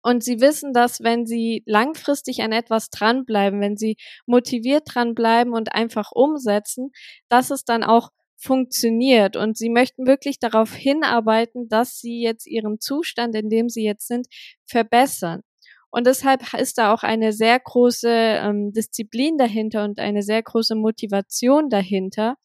Und 0.02 0.24
sie 0.24 0.40
wissen, 0.40 0.72
dass 0.72 1.00
wenn 1.02 1.26
sie 1.26 1.62
langfristig 1.66 2.42
an 2.42 2.52
etwas 2.52 2.88
dranbleiben, 2.88 3.60
wenn 3.60 3.76
sie 3.76 3.96
motiviert 4.26 4.84
dranbleiben 4.86 5.52
und 5.52 5.74
einfach 5.74 6.10
umsetzen, 6.12 6.90
dass 7.28 7.50
es 7.50 7.64
dann 7.64 7.84
auch 7.84 8.10
funktioniert. 8.38 9.36
Und 9.36 9.58
sie 9.58 9.68
möchten 9.68 10.06
wirklich 10.06 10.38
darauf 10.38 10.72
hinarbeiten, 10.74 11.68
dass 11.68 11.98
sie 11.98 12.22
jetzt 12.22 12.46
ihren 12.46 12.80
Zustand, 12.80 13.34
in 13.34 13.50
dem 13.50 13.68
sie 13.68 13.84
jetzt 13.84 14.08
sind, 14.08 14.26
verbessern. 14.64 15.42
Und 15.90 16.06
deshalb 16.06 16.54
ist 16.54 16.78
da 16.78 16.94
auch 16.94 17.02
eine 17.02 17.32
sehr 17.32 17.58
große 17.58 18.08
ähm, 18.08 18.72
Disziplin 18.72 19.36
dahinter 19.36 19.84
und 19.84 19.98
eine 19.98 20.22
sehr 20.22 20.42
große 20.42 20.76
Motivation 20.76 21.68
dahinter, 21.68 22.36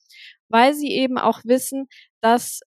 weil 0.49 0.73
sie 0.73 0.91
eben 0.91 1.17
auch 1.17 1.41
wissen, 1.45 1.87
dass 2.21 2.61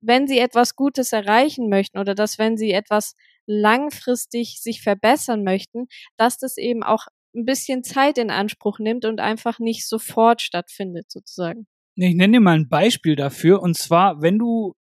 wenn 0.00 0.26
sie 0.26 0.38
etwas 0.38 0.76
Gutes 0.76 1.12
erreichen 1.12 1.68
möchten 1.68 1.98
oder 1.98 2.14
dass 2.14 2.38
wenn 2.38 2.56
sie 2.56 2.72
etwas 2.72 3.14
langfristig 3.46 4.60
sich 4.60 4.82
verbessern 4.82 5.42
möchten, 5.42 5.86
dass 6.16 6.38
das 6.38 6.56
eben 6.56 6.82
auch 6.82 7.06
ein 7.34 7.44
bisschen 7.44 7.84
Zeit 7.84 8.18
in 8.18 8.30
Anspruch 8.30 8.78
nimmt 8.78 9.04
und 9.04 9.20
einfach 9.20 9.58
nicht 9.58 9.86
sofort 9.86 10.42
stattfindet, 10.42 11.10
sozusagen. 11.10 11.66
Ich 11.94 12.14
nenne 12.14 12.34
dir 12.34 12.40
mal 12.40 12.58
ein 12.58 12.68
Beispiel 12.68 13.16
dafür. 13.16 13.62
Und 13.62 13.76
zwar, 13.76 14.20
wenn 14.22 14.38
du 14.38 14.74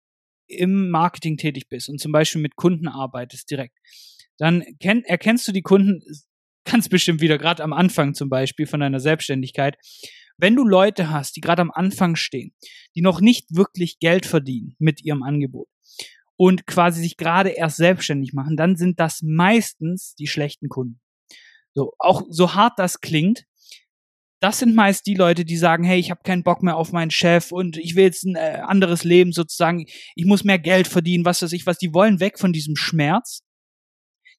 im 0.47 0.91
Marketing 0.91 1.37
tätig 1.37 1.69
bist 1.69 1.89
und 1.89 2.01
zum 2.01 2.13
Beispiel 2.13 2.43
mit 2.43 2.57
Kunden 2.57 2.89
arbeitest 2.89 3.51
direkt, 3.51 3.77
dann 4.39 4.65
kenn, 4.81 5.03
erkennst 5.05 5.47
du 5.49 5.53
die 5.53 5.63
Kunden 5.63 6.03
ganz 6.65 6.89
bestimmt 6.89 7.21
wieder, 7.21 7.39
gerade 7.39 7.63
am 7.63 7.73
Anfang 7.73 8.15
zum 8.15 8.29
Beispiel 8.29 8.67
von 8.67 8.81
deiner 8.81 9.01
Selbstständigkeit. 9.01 9.77
Wenn 10.37 10.57
du 10.57 10.65
Leute 10.65 11.11
hast, 11.11 11.37
die 11.37 11.41
gerade 11.41 11.63
am 11.63 11.71
Anfang 11.71 12.17
stehen, 12.17 12.55
die 12.95 13.03
noch 13.03 13.21
nicht 13.21 13.55
wirklich 13.55 13.99
Geld 13.99 14.27
verdienen 14.27 14.75
mit 14.79 15.05
ihrem 15.05 15.23
Angebot 15.23 15.69
und 16.37 16.67
quasi 16.67 17.03
sich 17.03 17.17
gerade 17.17 17.51
erst 17.51 17.77
selbstständig 17.77 18.33
machen, 18.33 18.57
dann 18.57 18.77
sind 18.77 18.99
das 18.99 19.23
meistens 19.23 20.15
die 20.17 20.27
schlechten 20.27 20.69
Kunden. 20.69 21.01
So, 21.75 21.93
auch 21.99 22.23
so 22.29 22.55
hart 22.55 22.79
das 22.79 23.01
klingt, 23.01 23.45
das 24.45 24.59
sind 24.59 24.75
meist 24.75 25.07
die 25.07 25.15
Leute, 25.15 25.47
die 25.47 25.57
sagen, 25.57 25.85
hey, 25.85 25.99
ich 25.99 26.11
habe 26.11 26.21
keinen 26.23 26.43
Bock 26.43 26.63
mehr 26.63 26.77
auf 26.77 26.93
meinen 26.93 27.11
Chef 27.11 27.51
und 27.51 27.79
ich 27.79 27.97
will 27.97 28.05
jetzt 28.05 28.25
ein 28.25 28.37
äh, 28.37 28.61
anderes 28.63 29.03
Leben 29.03 29.33
sozusagen, 29.33 29.87
ich 30.15 30.27
muss 30.27 30.45
mehr 30.45 30.59
Geld 30.59 30.87
verdienen, 30.87 31.25
was 31.25 31.41
weiß 31.41 31.53
ich 31.53 31.67
was, 31.67 31.79
die 31.79 31.95
wollen 31.95 32.21
weg 32.21 32.39
von 32.39 32.53
diesem 32.53 32.77
Schmerz. 32.77 33.41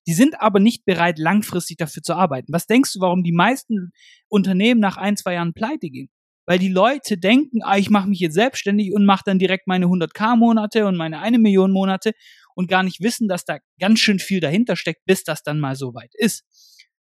Die 0.06 0.14
sind 0.14 0.40
aber 0.40 0.60
nicht 0.60 0.84
bereit, 0.84 1.18
langfristig 1.18 1.78
dafür 1.78 2.02
zu 2.02 2.14
arbeiten. 2.14 2.52
Was 2.52 2.66
denkst 2.66 2.92
du, 2.94 3.00
warum 3.00 3.24
die 3.24 3.32
meisten 3.32 3.92
Unternehmen 4.28 4.80
nach 4.80 4.96
ein, 4.96 5.16
zwei 5.16 5.34
Jahren 5.34 5.52
pleite 5.52 5.90
gehen? 5.90 6.08
Weil 6.46 6.60
die 6.60 6.68
Leute 6.68 7.18
denken, 7.18 7.62
ah, 7.62 7.76
ich 7.76 7.90
mache 7.90 8.08
mich 8.08 8.20
jetzt 8.20 8.34
selbstständig 8.34 8.94
und 8.94 9.04
mache 9.04 9.24
dann 9.26 9.40
direkt 9.40 9.66
meine 9.66 9.86
100k 9.86 10.36
Monate 10.36 10.86
und 10.86 10.96
meine 10.96 11.20
eine 11.20 11.38
Million 11.38 11.72
Monate 11.72 12.12
und 12.54 12.68
gar 12.68 12.84
nicht 12.84 13.00
wissen, 13.00 13.26
dass 13.26 13.44
da 13.44 13.58
ganz 13.80 13.98
schön 13.98 14.20
viel 14.20 14.38
dahinter 14.38 14.76
steckt, 14.76 15.04
bis 15.06 15.24
das 15.24 15.42
dann 15.42 15.58
mal 15.58 15.74
so 15.74 15.92
weit 15.94 16.14
ist. 16.14 16.44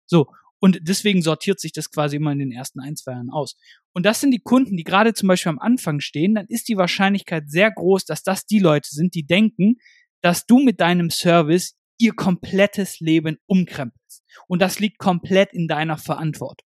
So, 0.07 0.27
und 0.59 0.79
deswegen 0.81 1.21
sortiert 1.21 1.59
sich 1.59 1.71
das 1.71 1.89
quasi 1.89 2.17
immer 2.17 2.31
in 2.31 2.39
den 2.39 2.51
ersten 2.51 2.79
ein, 2.81 2.95
zwei 2.95 3.13
Jahren 3.13 3.29
aus. 3.29 3.55
Und 3.93 4.05
das 4.05 4.19
sind 4.19 4.31
die 4.31 4.41
Kunden, 4.41 4.75
die 4.75 4.83
gerade 4.83 5.13
zum 5.13 5.27
Beispiel 5.27 5.51
am 5.51 5.59
Anfang 5.59 5.99
stehen, 6.01 6.35
dann 6.35 6.47
ist 6.47 6.67
die 6.67 6.77
Wahrscheinlichkeit 6.77 7.49
sehr 7.49 7.71
groß, 7.71 8.05
dass 8.05 8.23
das 8.23 8.45
die 8.45 8.59
Leute 8.59 8.89
sind, 8.91 9.15
die 9.15 9.25
denken, 9.25 9.77
dass 10.21 10.45
du 10.45 10.59
mit 10.59 10.81
deinem 10.81 11.09
Service 11.09 11.78
ihr 11.99 12.13
komplettes 12.13 12.99
Leben 12.99 13.37
umkrempelst. 13.45 14.23
Und 14.47 14.61
das 14.61 14.79
liegt 14.79 14.97
komplett 14.97 15.53
in 15.53 15.67
deiner 15.67 15.97
Verantwortung. 15.97 16.67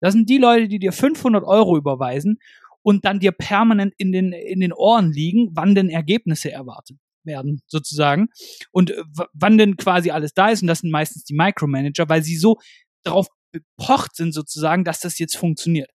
Das 0.00 0.14
sind 0.14 0.30
die 0.30 0.38
Leute, 0.38 0.68
die 0.68 0.78
dir 0.78 0.92
500 0.92 1.44
Euro 1.44 1.76
überweisen 1.76 2.38
und 2.82 3.04
dann 3.04 3.20
dir 3.20 3.32
permanent 3.32 3.92
in 3.98 4.12
den, 4.12 4.32
in 4.32 4.60
den 4.60 4.72
Ohren 4.72 5.12
liegen, 5.12 5.50
wann 5.52 5.74
denn 5.74 5.90
Ergebnisse 5.90 6.50
erwartet 6.50 6.96
werden, 7.24 7.60
sozusagen. 7.66 8.28
Und 8.70 8.94
wann 9.34 9.58
denn 9.58 9.76
quasi 9.76 10.10
alles 10.10 10.32
da 10.32 10.48
ist. 10.48 10.62
Und 10.62 10.68
das 10.68 10.78
sind 10.78 10.90
meistens 10.90 11.24
die 11.24 11.34
Micromanager, 11.34 12.08
weil 12.08 12.22
sie 12.22 12.36
so 12.36 12.56
darauf 13.02 13.28
bepocht 13.52 14.16
sind 14.16 14.32
sozusagen, 14.32 14.84
dass 14.84 15.00
das 15.00 15.18
jetzt 15.18 15.36
funktioniert. 15.36 15.90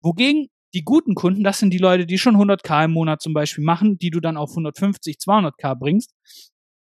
Wogegen 0.00 0.48
die 0.74 0.84
guten 0.84 1.14
Kunden, 1.14 1.44
das 1.44 1.58
sind 1.58 1.70
die 1.70 1.78
Leute, 1.78 2.06
die 2.06 2.18
schon 2.18 2.36
100k 2.36 2.86
im 2.86 2.92
Monat 2.92 3.20
zum 3.20 3.34
Beispiel 3.34 3.64
machen, 3.64 3.98
die 3.98 4.10
du 4.10 4.20
dann 4.20 4.36
auf 4.36 4.50
150, 4.50 5.16
200k 5.16 5.74
bringst. 5.74 6.14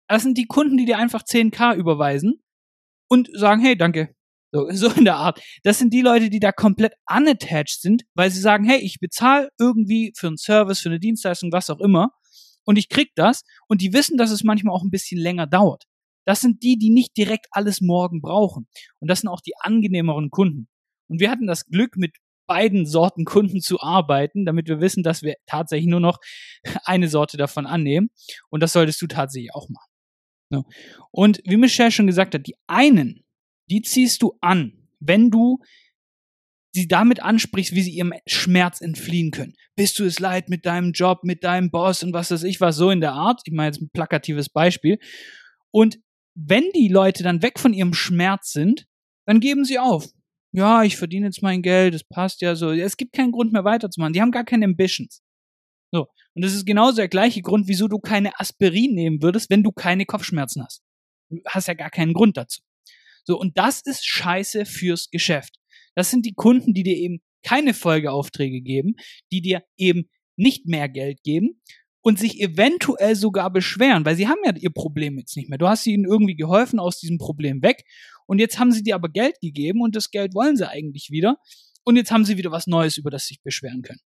Das 0.07 0.23
sind 0.23 0.37
die 0.37 0.45
Kunden, 0.45 0.77
die 0.77 0.85
dir 0.85 0.97
einfach 0.97 1.23
10k 1.23 1.75
überweisen 1.75 2.43
und 3.09 3.29
sagen, 3.33 3.61
hey, 3.61 3.77
danke. 3.77 4.15
So, 4.51 4.67
so 4.71 4.89
in 4.91 5.05
der 5.05 5.15
Art. 5.15 5.41
Das 5.63 5.79
sind 5.79 5.93
die 5.93 6.01
Leute, 6.01 6.29
die 6.29 6.39
da 6.39 6.51
komplett 6.51 6.93
unattached 7.09 7.81
sind, 7.81 8.03
weil 8.13 8.29
sie 8.31 8.41
sagen, 8.41 8.65
hey, 8.65 8.79
ich 8.79 8.99
bezahle 8.99 9.49
irgendwie 9.59 10.13
für 10.15 10.27
einen 10.27 10.37
Service, 10.37 10.79
für 10.79 10.89
eine 10.89 10.99
Dienstleistung, 10.99 11.51
was 11.51 11.69
auch 11.69 11.79
immer, 11.79 12.11
und 12.65 12.77
ich 12.77 12.89
krieg 12.89 13.11
das, 13.15 13.43
und 13.67 13.81
die 13.81 13.93
wissen, 13.93 14.17
dass 14.17 14.31
es 14.31 14.43
manchmal 14.43 14.73
auch 14.73 14.83
ein 14.83 14.91
bisschen 14.91 15.19
länger 15.19 15.47
dauert. 15.47 15.83
Das 16.25 16.41
sind 16.41 16.63
die, 16.63 16.77
die 16.77 16.89
nicht 16.89 17.17
direkt 17.17 17.47
alles 17.51 17.81
morgen 17.81 18.21
brauchen. 18.21 18.67
Und 18.99 19.09
das 19.09 19.19
sind 19.19 19.29
auch 19.29 19.41
die 19.41 19.53
angenehmeren 19.59 20.29
Kunden. 20.29 20.69
Und 21.09 21.19
wir 21.19 21.29
hatten 21.29 21.47
das 21.47 21.65
Glück, 21.65 21.97
mit 21.97 22.15
beiden 22.47 22.85
Sorten 22.85 23.25
Kunden 23.25 23.61
zu 23.61 23.81
arbeiten, 23.81 24.45
damit 24.45 24.67
wir 24.67 24.79
wissen, 24.79 25.03
dass 25.03 25.21
wir 25.21 25.35
tatsächlich 25.45 25.89
nur 25.89 25.99
noch 25.99 26.19
eine 26.85 27.09
Sorte 27.09 27.37
davon 27.37 27.65
annehmen. 27.65 28.09
Und 28.49 28.63
das 28.63 28.73
solltest 28.73 29.01
du 29.01 29.07
tatsächlich 29.07 29.53
auch 29.53 29.69
machen. 29.69 29.92
Und 31.11 31.41
wie 31.45 31.57
Michelle 31.57 31.91
schon 31.91 32.07
gesagt 32.07 32.35
hat, 32.35 32.47
die 32.47 32.55
einen, 32.67 33.23
die 33.69 33.81
ziehst 33.81 34.21
du 34.21 34.37
an, 34.41 34.73
wenn 34.99 35.31
du 35.31 35.59
sie 36.73 36.87
damit 36.87 37.21
ansprichst, 37.21 37.75
wie 37.75 37.81
sie 37.81 37.91
ihrem 37.91 38.13
Schmerz 38.25 38.81
entfliehen 38.81 39.31
können. 39.31 39.53
Bist 39.75 39.99
du 39.99 40.05
es 40.05 40.19
leid 40.19 40.49
mit 40.49 40.65
deinem 40.65 40.91
Job, 40.91 41.23
mit 41.23 41.43
deinem 41.43 41.69
Boss 41.69 42.03
und 42.03 42.13
was 42.13 42.31
weiß 42.31 42.43
ich 42.43 42.61
was, 42.61 42.75
so 42.75 42.89
in 42.89 43.01
der 43.01 43.13
Art. 43.13 43.41
Ich 43.45 43.53
meine 43.53 43.67
jetzt 43.67 43.81
ein 43.81 43.89
plakatives 43.93 44.49
Beispiel. 44.49 44.97
Und 45.71 45.99
wenn 46.35 46.69
die 46.75 46.87
Leute 46.87 47.23
dann 47.23 47.41
weg 47.41 47.59
von 47.59 47.73
ihrem 47.73 47.93
Schmerz 47.93 48.51
sind, 48.51 48.85
dann 49.25 49.39
geben 49.39 49.65
sie 49.65 49.79
auf. 49.79 50.07
Ja, 50.51 50.83
ich 50.83 50.97
verdiene 50.97 51.27
jetzt 51.27 51.41
mein 51.41 51.61
Geld, 51.61 51.95
es 51.95 52.03
passt 52.03 52.41
ja 52.41 52.55
so. 52.55 52.71
Es 52.71 52.97
gibt 52.97 53.13
keinen 53.13 53.31
Grund 53.31 53.53
mehr 53.53 53.63
weiterzumachen. 53.63 54.13
Die 54.13 54.21
haben 54.21 54.31
gar 54.31 54.43
keine 54.43 54.65
Ambitions. 54.65 55.22
So. 55.93 56.07
Und 56.33 56.43
das 56.43 56.53
ist 56.53 56.65
genauso 56.65 56.97
der 56.97 57.07
gleiche 57.07 57.41
Grund, 57.41 57.67
wieso 57.67 57.87
du 57.87 57.99
keine 57.99 58.39
Aspirin 58.39 58.95
nehmen 58.95 59.21
würdest, 59.21 59.49
wenn 59.51 59.63
du 59.63 59.71
keine 59.71 60.05
Kopfschmerzen 60.05 60.63
hast. 60.63 60.81
Du 61.29 61.37
hast 61.47 61.67
ja 61.67 61.75
gar 61.75 61.91
keinen 61.91 62.13
Grund 62.13 62.35
dazu. 62.35 62.61
So. 63.23 63.39
Und 63.39 63.57
das 63.57 63.81
ist 63.81 64.05
scheiße 64.05 64.65
fürs 64.65 65.09
Geschäft. 65.11 65.55
Das 65.95 66.09
sind 66.09 66.25
die 66.25 66.33
Kunden, 66.33 66.73
die 66.73 66.81
dir 66.81 66.97
eben 66.97 67.21
keine 67.43 67.75
Folgeaufträge 67.75 68.61
geben, 68.61 68.95
die 69.31 69.41
dir 69.41 69.63
eben 69.77 70.09
nicht 70.35 70.65
mehr 70.65 70.89
Geld 70.89 71.21
geben, 71.21 71.61
und 72.03 72.19
sich 72.19 72.41
eventuell 72.41 73.15
sogar 73.15 73.49
beschweren, 73.51 74.05
weil 74.05 74.17
sie 74.17 74.27
haben 74.27 74.39
ja 74.43 74.53
ihr 74.55 74.71
Problem 74.71 75.17
jetzt 75.17 75.37
nicht 75.37 75.49
mehr. 75.49 75.57
Du 75.57 75.67
hast 75.67 75.87
ihnen 75.87 76.03
irgendwie 76.03 76.35
geholfen 76.35 76.79
aus 76.79 76.99
diesem 76.99 77.17
Problem 77.17 77.61
weg 77.61 77.85
und 78.27 78.39
jetzt 78.39 78.59
haben 78.59 78.73
sie 78.73 78.83
dir 78.83 78.95
aber 78.95 79.07
Geld 79.07 79.39
gegeben 79.39 79.81
und 79.81 79.95
das 79.95 80.11
Geld 80.11 80.35
wollen 80.35 80.57
sie 80.57 80.69
eigentlich 80.69 81.11
wieder 81.11 81.37
und 81.83 81.95
jetzt 81.95 82.11
haben 82.11 82.25
sie 82.25 82.37
wieder 82.37 82.51
was 82.51 82.67
Neues, 82.67 82.97
über 82.97 83.09
das 83.09 83.23
sie 83.23 83.35
sich 83.35 83.41
beschweren 83.41 83.83
können. 83.83 84.01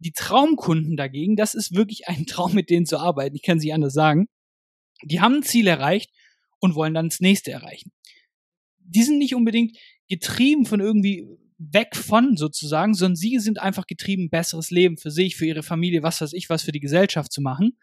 Die 0.00 0.12
Traumkunden 0.12 0.96
dagegen, 0.96 1.36
das 1.36 1.54
ist 1.54 1.74
wirklich 1.74 2.08
ein 2.08 2.26
Traum, 2.26 2.54
mit 2.54 2.70
denen 2.70 2.86
zu 2.86 2.98
arbeiten. 2.98 3.36
Ich 3.36 3.42
kann 3.42 3.60
sie 3.60 3.72
anders 3.72 3.94
sagen. 3.94 4.26
Die 5.02 5.20
haben 5.20 5.36
ein 5.36 5.42
Ziel 5.42 5.66
erreicht 5.66 6.10
und 6.60 6.74
wollen 6.74 6.94
dann 6.94 7.08
das 7.08 7.20
nächste 7.20 7.50
erreichen. 7.52 7.92
Die 8.78 9.02
sind 9.02 9.18
nicht 9.18 9.34
unbedingt 9.34 9.76
getrieben 10.08 10.66
von 10.66 10.80
irgendwie 10.80 11.26
weg 11.58 11.96
von 11.96 12.36
sozusagen, 12.36 12.94
sondern 12.94 13.16
sie 13.16 13.38
sind 13.38 13.60
einfach 13.60 13.86
getrieben, 13.86 14.30
besseres 14.30 14.70
Leben 14.70 14.96
für 14.96 15.10
sich, 15.10 15.36
für 15.36 15.46
ihre 15.46 15.62
Familie, 15.62 16.02
was 16.02 16.20
weiß 16.20 16.32
ich, 16.32 16.48
was 16.48 16.62
für 16.62 16.72
die 16.72 16.80
Gesellschaft 16.80 17.32
zu 17.32 17.40
machen. 17.40 17.76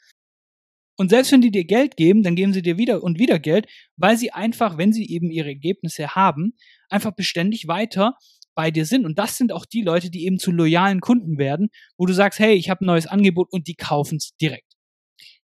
Und 0.98 1.10
selbst 1.10 1.34
wenn 1.34 1.42
die 1.42 1.52
dir 1.52 1.66
Geld 1.66 1.98
geben, 1.98 2.24
dann 2.24 2.36
geben 2.36 2.54
sie 2.54 2.62
dir 2.62 2.78
wieder 2.78 3.04
und 3.04 3.20
wieder 3.20 3.38
Geld, 3.38 3.68
weil 3.98 4.18
sie 4.18 4.32
einfach, 4.32 4.78
wenn 4.78 4.94
sie 4.94 5.10
eben 5.10 5.30
ihre 5.30 5.50
Ergebnisse 5.50 6.16
haben, 6.16 6.54
einfach 6.90 7.12
beständig 7.12 7.68
weiter 7.68 8.16
bei 8.56 8.72
dir 8.72 8.86
sind. 8.86 9.06
Und 9.06 9.20
das 9.20 9.38
sind 9.38 9.52
auch 9.52 9.66
die 9.66 9.82
Leute, 9.82 10.10
die 10.10 10.26
eben 10.26 10.40
zu 10.40 10.52
loyalen 10.52 11.02
Kunden 11.02 11.38
werden, 11.38 11.70
wo 11.98 12.06
du 12.06 12.14
sagst, 12.14 12.40
hey, 12.40 12.56
ich 12.56 12.70
habe 12.70 12.84
ein 12.84 12.88
neues 12.88 13.08
Angebot 13.08 13.52
und 13.52 13.68
die 13.68 13.76
kaufen 13.76 14.18
es 14.18 14.36
direkt. 14.42 14.74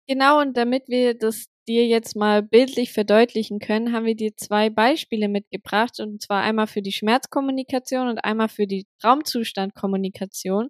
Genau, 0.06 0.40
und 0.40 0.56
damit 0.56 0.88
wir 0.88 1.14
das 1.14 1.46
dir 1.66 1.86
jetzt 1.86 2.14
mal 2.14 2.42
bildlich 2.42 2.92
verdeutlichen 2.92 3.58
können, 3.58 3.92
haben 3.92 4.04
wir 4.04 4.16
dir 4.16 4.36
zwei 4.36 4.68
Beispiele 4.68 5.28
mitgebracht, 5.28 5.98
und 5.98 6.20
zwar 6.22 6.42
einmal 6.42 6.66
für 6.66 6.82
die 6.82 6.92
Schmerzkommunikation 6.92 8.08
und 8.08 8.18
einmal 8.18 8.48
für 8.48 8.66
die 8.66 8.86
Traumzustandkommunikation. 9.00 10.68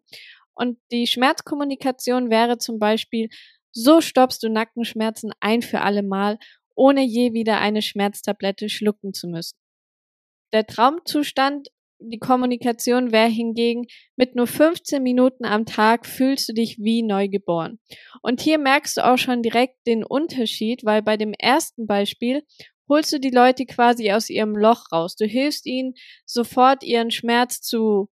Und 0.55 0.79
die 0.93 1.09
Schmerzkommunikation 1.09 2.31
wäre 2.31 2.59
zum 2.59 2.79
Beispiel, 2.79 3.29
so 3.73 4.01
stoppst 4.01 4.43
du 4.45 4.49
Nackenschmerzen 4.49 5.33
ein 5.41 5.63
für 5.63 5.81
alle 5.81 6.05
Mal, 6.05 6.39
ohne 6.77 7.05
je 7.05 7.33
wieder 7.33 7.59
eine 7.61 7.83
Schmerztablette 7.83 8.69
schlucken 8.69 9.15
zu 9.15 9.27
müssen. 9.27 9.59
Der 10.53 10.67
Traumzustand 10.67 11.69
die 12.11 12.19
Kommunikation 12.19 13.13
wäre 13.13 13.29
hingegen, 13.29 13.87
mit 14.17 14.35
nur 14.35 14.47
15 14.47 15.03
Minuten 15.03 15.45
am 15.45 15.67
Tag 15.67 16.07
fühlst 16.07 16.49
du 16.49 16.53
dich 16.53 16.79
wie 16.79 17.03
neugeboren. 17.03 17.79
Und 18.23 18.41
hier 18.41 18.59
merkst 18.59 18.97
du 18.97 19.05
auch 19.05 19.19
schon 19.19 19.43
direkt 19.43 19.87
den 19.87 20.05
Unterschied, 20.05 20.85
weil 20.85 21.03
bei 21.03 21.17
dem 21.17 21.33
ersten 21.33 21.87
Beispiel 21.87 22.43
holst 22.89 23.13
du 23.13 23.19
die 23.19 23.31
Leute 23.31 23.67
quasi 23.67 24.13
aus 24.13 24.31
ihrem 24.31 24.57
Loch 24.57 24.93
raus. 24.93 25.17
Du 25.17 25.27
hilfst 25.27 25.67
ihnen 25.67 25.95
sofort 26.27 26.83
ihren 26.83 27.11
Schmerz 27.11 27.61
zu 27.61 28.09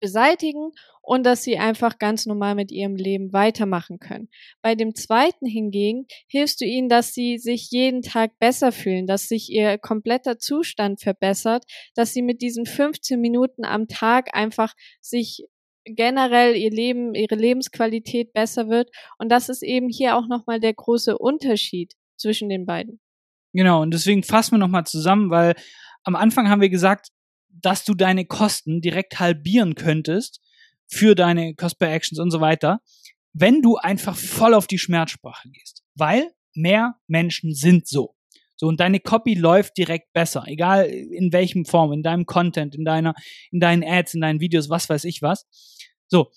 beseitigen 0.00 0.72
und 1.02 1.24
dass 1.24 1.42
sie 1.42 1.58
einfach 1.58 1.98
ganz 1.98 2.26
normal 2.26 2.54
mit 2.54 2.70
ihrem 2.70 2.96
Leben 2.96 3.32
weitermachen 3.32 3.98
können. 3.98 4.28
Bei 4.62 4.74
dem 4.74 4.94
zweiten 4.94 5.46
hingegen 5.46 6.06
hilfst 6.26 6.60
du 6.60 6.64
ihnen, 6.64 6.88
dass 6.88 7.14
sie 7.14 7.38
sich 7.38 7.70
jeden 7.70 8.02
Tag 8.02 8.38
besser 8.38 8.72
fühlen, 8.72 9.06
dass 9.06 9.28
sich 9.28 9.50
ihr 9.50 9.78
kompletter 9.78 10.38
Zustand 10.38 11.00
verbessert, 11.00 11.64
dass 11.94 12.12
sie 12.12 12.22
mit 12.22 12.42
diesen 12.42 12.66
15 12.66 13.20
Minuten 13.20 13.64
am 13.64 13.88
Tag 13.88 14.34
einfach 14.34 14.74
sich 15.00 15.46
generell 15.84 16.56
ihr 16.56 16.70
Leben, 16.70 17.14
ihre 17.14 17.36
Lebensqualität 17.36 18.32
besser 18.32 18.68
wird. 18.68 18.90
Und 19.18 19.30
das 19.30 19.48
ist 19.48 19.62
eben 19.62 19.88
hier 19.88 20.16
auch 20.16 20.28
nochmal 20.28 20.60
der 20.60 20.74
große 20.74 21.16
Unterschied 21.16 21.94
zwischen 22.16 22.48
den 22.48 22.66
beiden. 22.66 23.00
Genau, 23.52 23.82
und 23.82 23.92
deswegen 23.92 24.22
fassen 24.22 24.52
wir 24.52 24.58
nochmal 24.58 24.86
zusammen, 24.86 25.30
weil 25.30 25.54
am 26.04 26.14
Anfang 26.14 26.48
haben 26.48 26.60
wir 26.60 26.70
gesagt, 26.70 27.08
dass 27.52 27.84
du 27.84 27.94
deine 27.94 28.24
Kosten 28.24 28.80
direkt 28.80 29.20
halbieren 29.20 29.74
könntest 29.74 30.40
für 30.86 31.14
deine 31.14 31.54
Cost 31.54 31.78
per 31.78 31.92
Actions 31.92 32.18
und 32.18 32.30
so 32.30 32.40
weiter, 32.40 32.80
wenn 33.32 33.62
du 33.62 33.76
einfach 33.76 34.16
voll 34.16 34.54
auf 34.54 34.66
die 34.66 34.78
Schmerzsprache 34.78 35.48
gehst. 35.50 35.82
Weil 35.94 36.32
mehr 36.54 36.96
Menschen 37.06 37.54
sind 37.54 37.86
so. 37.86 38.16
So, 38.56 38.66
und 38.66 38.78
deine 38.78 39.00
Copy 39.00 39.34
läuft 39.34 39.78
direkt 39.78 40.12
besser, 40.12 40.44
egal 40.46 40.84
in 40.84 41.32
welchem 41.32 41.64
Form, 41.64 41.92
in 41.92 42.02
deinem 42.02 42.26
Content, 42.26 42.74
in 42.74 42.84
deiner, 42.84 43.14
in 43.50 43.58
deinen 43.58 43.82
Ads, 43.82 44.14
in 44.14 44.20
deinen 44.20 44.40
Videos, 44.40 44.68
was 44.68 44.88
weiß 44.88 45.04
ich 45.04 45.22
was. 45.22 45.46
So. 46.08 46.30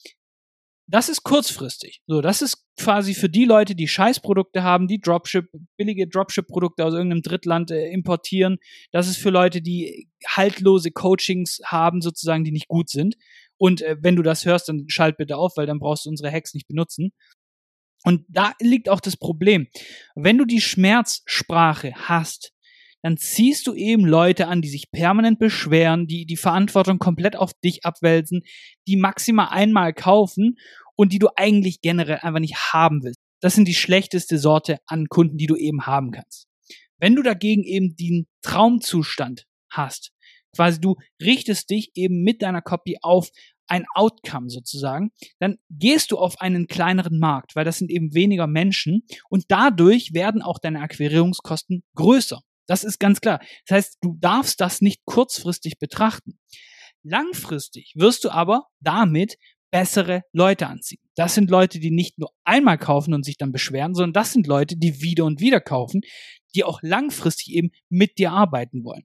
Das 0.88 1.10
ist 1.10 1.24
kurzfristig. 1.24 2.02
So, 2.08 2.22
das 2.22 2.42
ist 2.42 2.63
quasi 2.80 3.14
für 3.14 3.30
die 3.30 3.46
Leute, 3.46 3.76
die 3.76 3.88
Scheißprodukte 3.88 4.64
haben, 4.64 4.88
die 4.88 5.00
Dropship, 5.00 5.50
billige 5.78 6.08
Dropship-Produkte 6.08 6.86
aus 6.86 6.94
irgendeinem 6.94 7.22
Drittland 7.22 7.72
äh, 7.72 7.88
importieren. 7.90 8.58
Das 8.92 9.08
ist 9.08 9.18
für 9.18 9.30
Leute, 9.30 9.62
die 9.62 10.10
haltlose 10.26 10.92
Coachings 10.92 11.60
haben, 11.66 12.02
sozusagen, 12.02 12.44
die 12.44 12.52
nicht 12.52 12.68
gut 12.68 12.90
sind. 12.90 13.16
Und 13.58 13.82
äh, 13.82 13.98
wenn 14.02 14.16
du 14.16 14.24
das 14.24 14.46
hörst, 14.46 14.70
dann 14.70 14.86
schalt 14.88 15.18
bitte 15.18 15.38
auf, 15.38 15.54
weil 15.56 15.68
dann 15.68 15.80
brauchst 15.80 16.06
du 16.06 16.10
unsere 16.10 16.32
Hacks 16.32 16.54
nicht 16.54 16.68
benutzen. 16.68 17.12
Und 18.04 18.26
da 18.28 18.54
liegt 18.60 18.90
auch 18.90 19.00
das 19.00 19.18
Problem. 19.18 19.68
Wenn 20.16 20.38
du 20.38 20.46
die 20.46 20.62
Schmerzsprache 20.62 21.94
hast, 21.96 22.54
dann 23.02 23.18
ziehst 23.18 23.68
du 23.68 23.74
eben 23.74 24.06
Leute 24.06 24.48
an, 24.48 24.62
die 24.62 24.70
sich 24.70 24.90
permanent 24.90 25.38
beschweren, 25.38 26.08
die 26.08 26.26
die 26.26 26.38
Verantwortung 26.38 27.00
komplett 27.00 27.36
auf 27.36 27.54
dich 27.54 27.86
abwälzen, 27.86 28.44
die 28.88 28.96
maximal 28.96 29.50
einmal 29.50 29.94
kaufen 29.94 30.58
und 30.96 31.14
die 31.14 31.20
du 31.20 31.30
eigentlich 31.36 31.82
generell 31.82 32.20
einfach 32.22 32.40
nicht 32.40 32.74
haben 32.74 33.04
willst. 33.04 33.20
Das 33.42 33.56
sind 33.56 33.68
die 33.68 33.74
schlechteste 33.74 34.38
Sorte 34.38 34.78
an 34.86 35.08
Kunden, 35.08 35.38
die 35.38 35.48
du 35.48 35.56
eben 35.56 35.86
haben 35.86 36.12
kannst. 36.12 36.48
Wenn 36.98 37.16
du 37.16 37.24
dagegen 37.24 37.64
eben 37.64 37.96
den 37.96 38.28
Traumzustand 38.42 39.46
hast, 39.70 40.12
quasi 40.56 40.80
du 40.80 40.96
richtest 41.22 41.70
dich 41.70 41.92
eben 41.96 42.24
mit 42.24 42.42
deiner 42.42 42.62
Copy 42.62 42.98
auf 43.02 43.30
ein 43.68 43.86
Outcome 43.96 44.50
sozusagen, 44.50 45.12
dann 45.40 45.58
gehst 45.70 46.12
du 46.12 46.18
auf 46.18 46.40
einen 46.40 46.68
kleineren 46.68 47.20
Markt, 47.20 47.56
weil 47.56 47.66
das 47.66 47.78
sind 47.78 47.90
eben 47.90 48.14
weniger 48.14 48.48
Menschen 48.48 49.04
und 49.30 49.46
dadurch 49.48 50.14
werden 50.14 50.42
auch 50.42 50.60
deine 50.60 50.82
Akquirierungskosten 50.82 51.84
größer. 51.96 52.42
Das 52.68 52.84
ist 52.84 53.00
ganz 53.00 53.20
klar. 53.20 53.40
Das 53.68 53.76
heißt, 53.76 53.98
du 54.02 54.16
darfst 54.20 54.62
das 54.62 54.82
nicht 54.82 55.02
kurzfristig 55.06 55.80
betrachten. 55.80 56.40
Langfristig 57.04 57.94
wirst 57.96 58.24
du 58.24 58.30
aber 58.30 58.68
damit 58.80 59.36
bessere 59.74 60.22
Leute 60.34 60.68
anziehen. 60.68 61.02
Das 61.16 61.34
sind 61.34 61.50
Leute, 61.50 61.80
die 61.80 61.90
nicht 61.90 62.20
nur 62.20 62.30
einmal 62.44 62.78
kaufen 62.78 63.12
und 63.16 63.26
sich 63.26 63.38
dann 63.38 63.52
beschweren, 63.52 63.96
sondern 63.96 64.14
das 64.14 64.32
sind 64.32 64.46
Leute, 64.46 64.78
die 64.78 65.02
wieder 65.02 65.26
und 65.26 65.42
wieder 65.42 65.60
kaufen, 65.60 66.02
die 66.54 66.64
auch 66.64 66.80
langfristig 66.84 67.56
eben 67.56 67.72
mit 67.90 68.20
dir 68.20 68.32
arbeiten 68.32 68.84
wollen. 68.84 69.04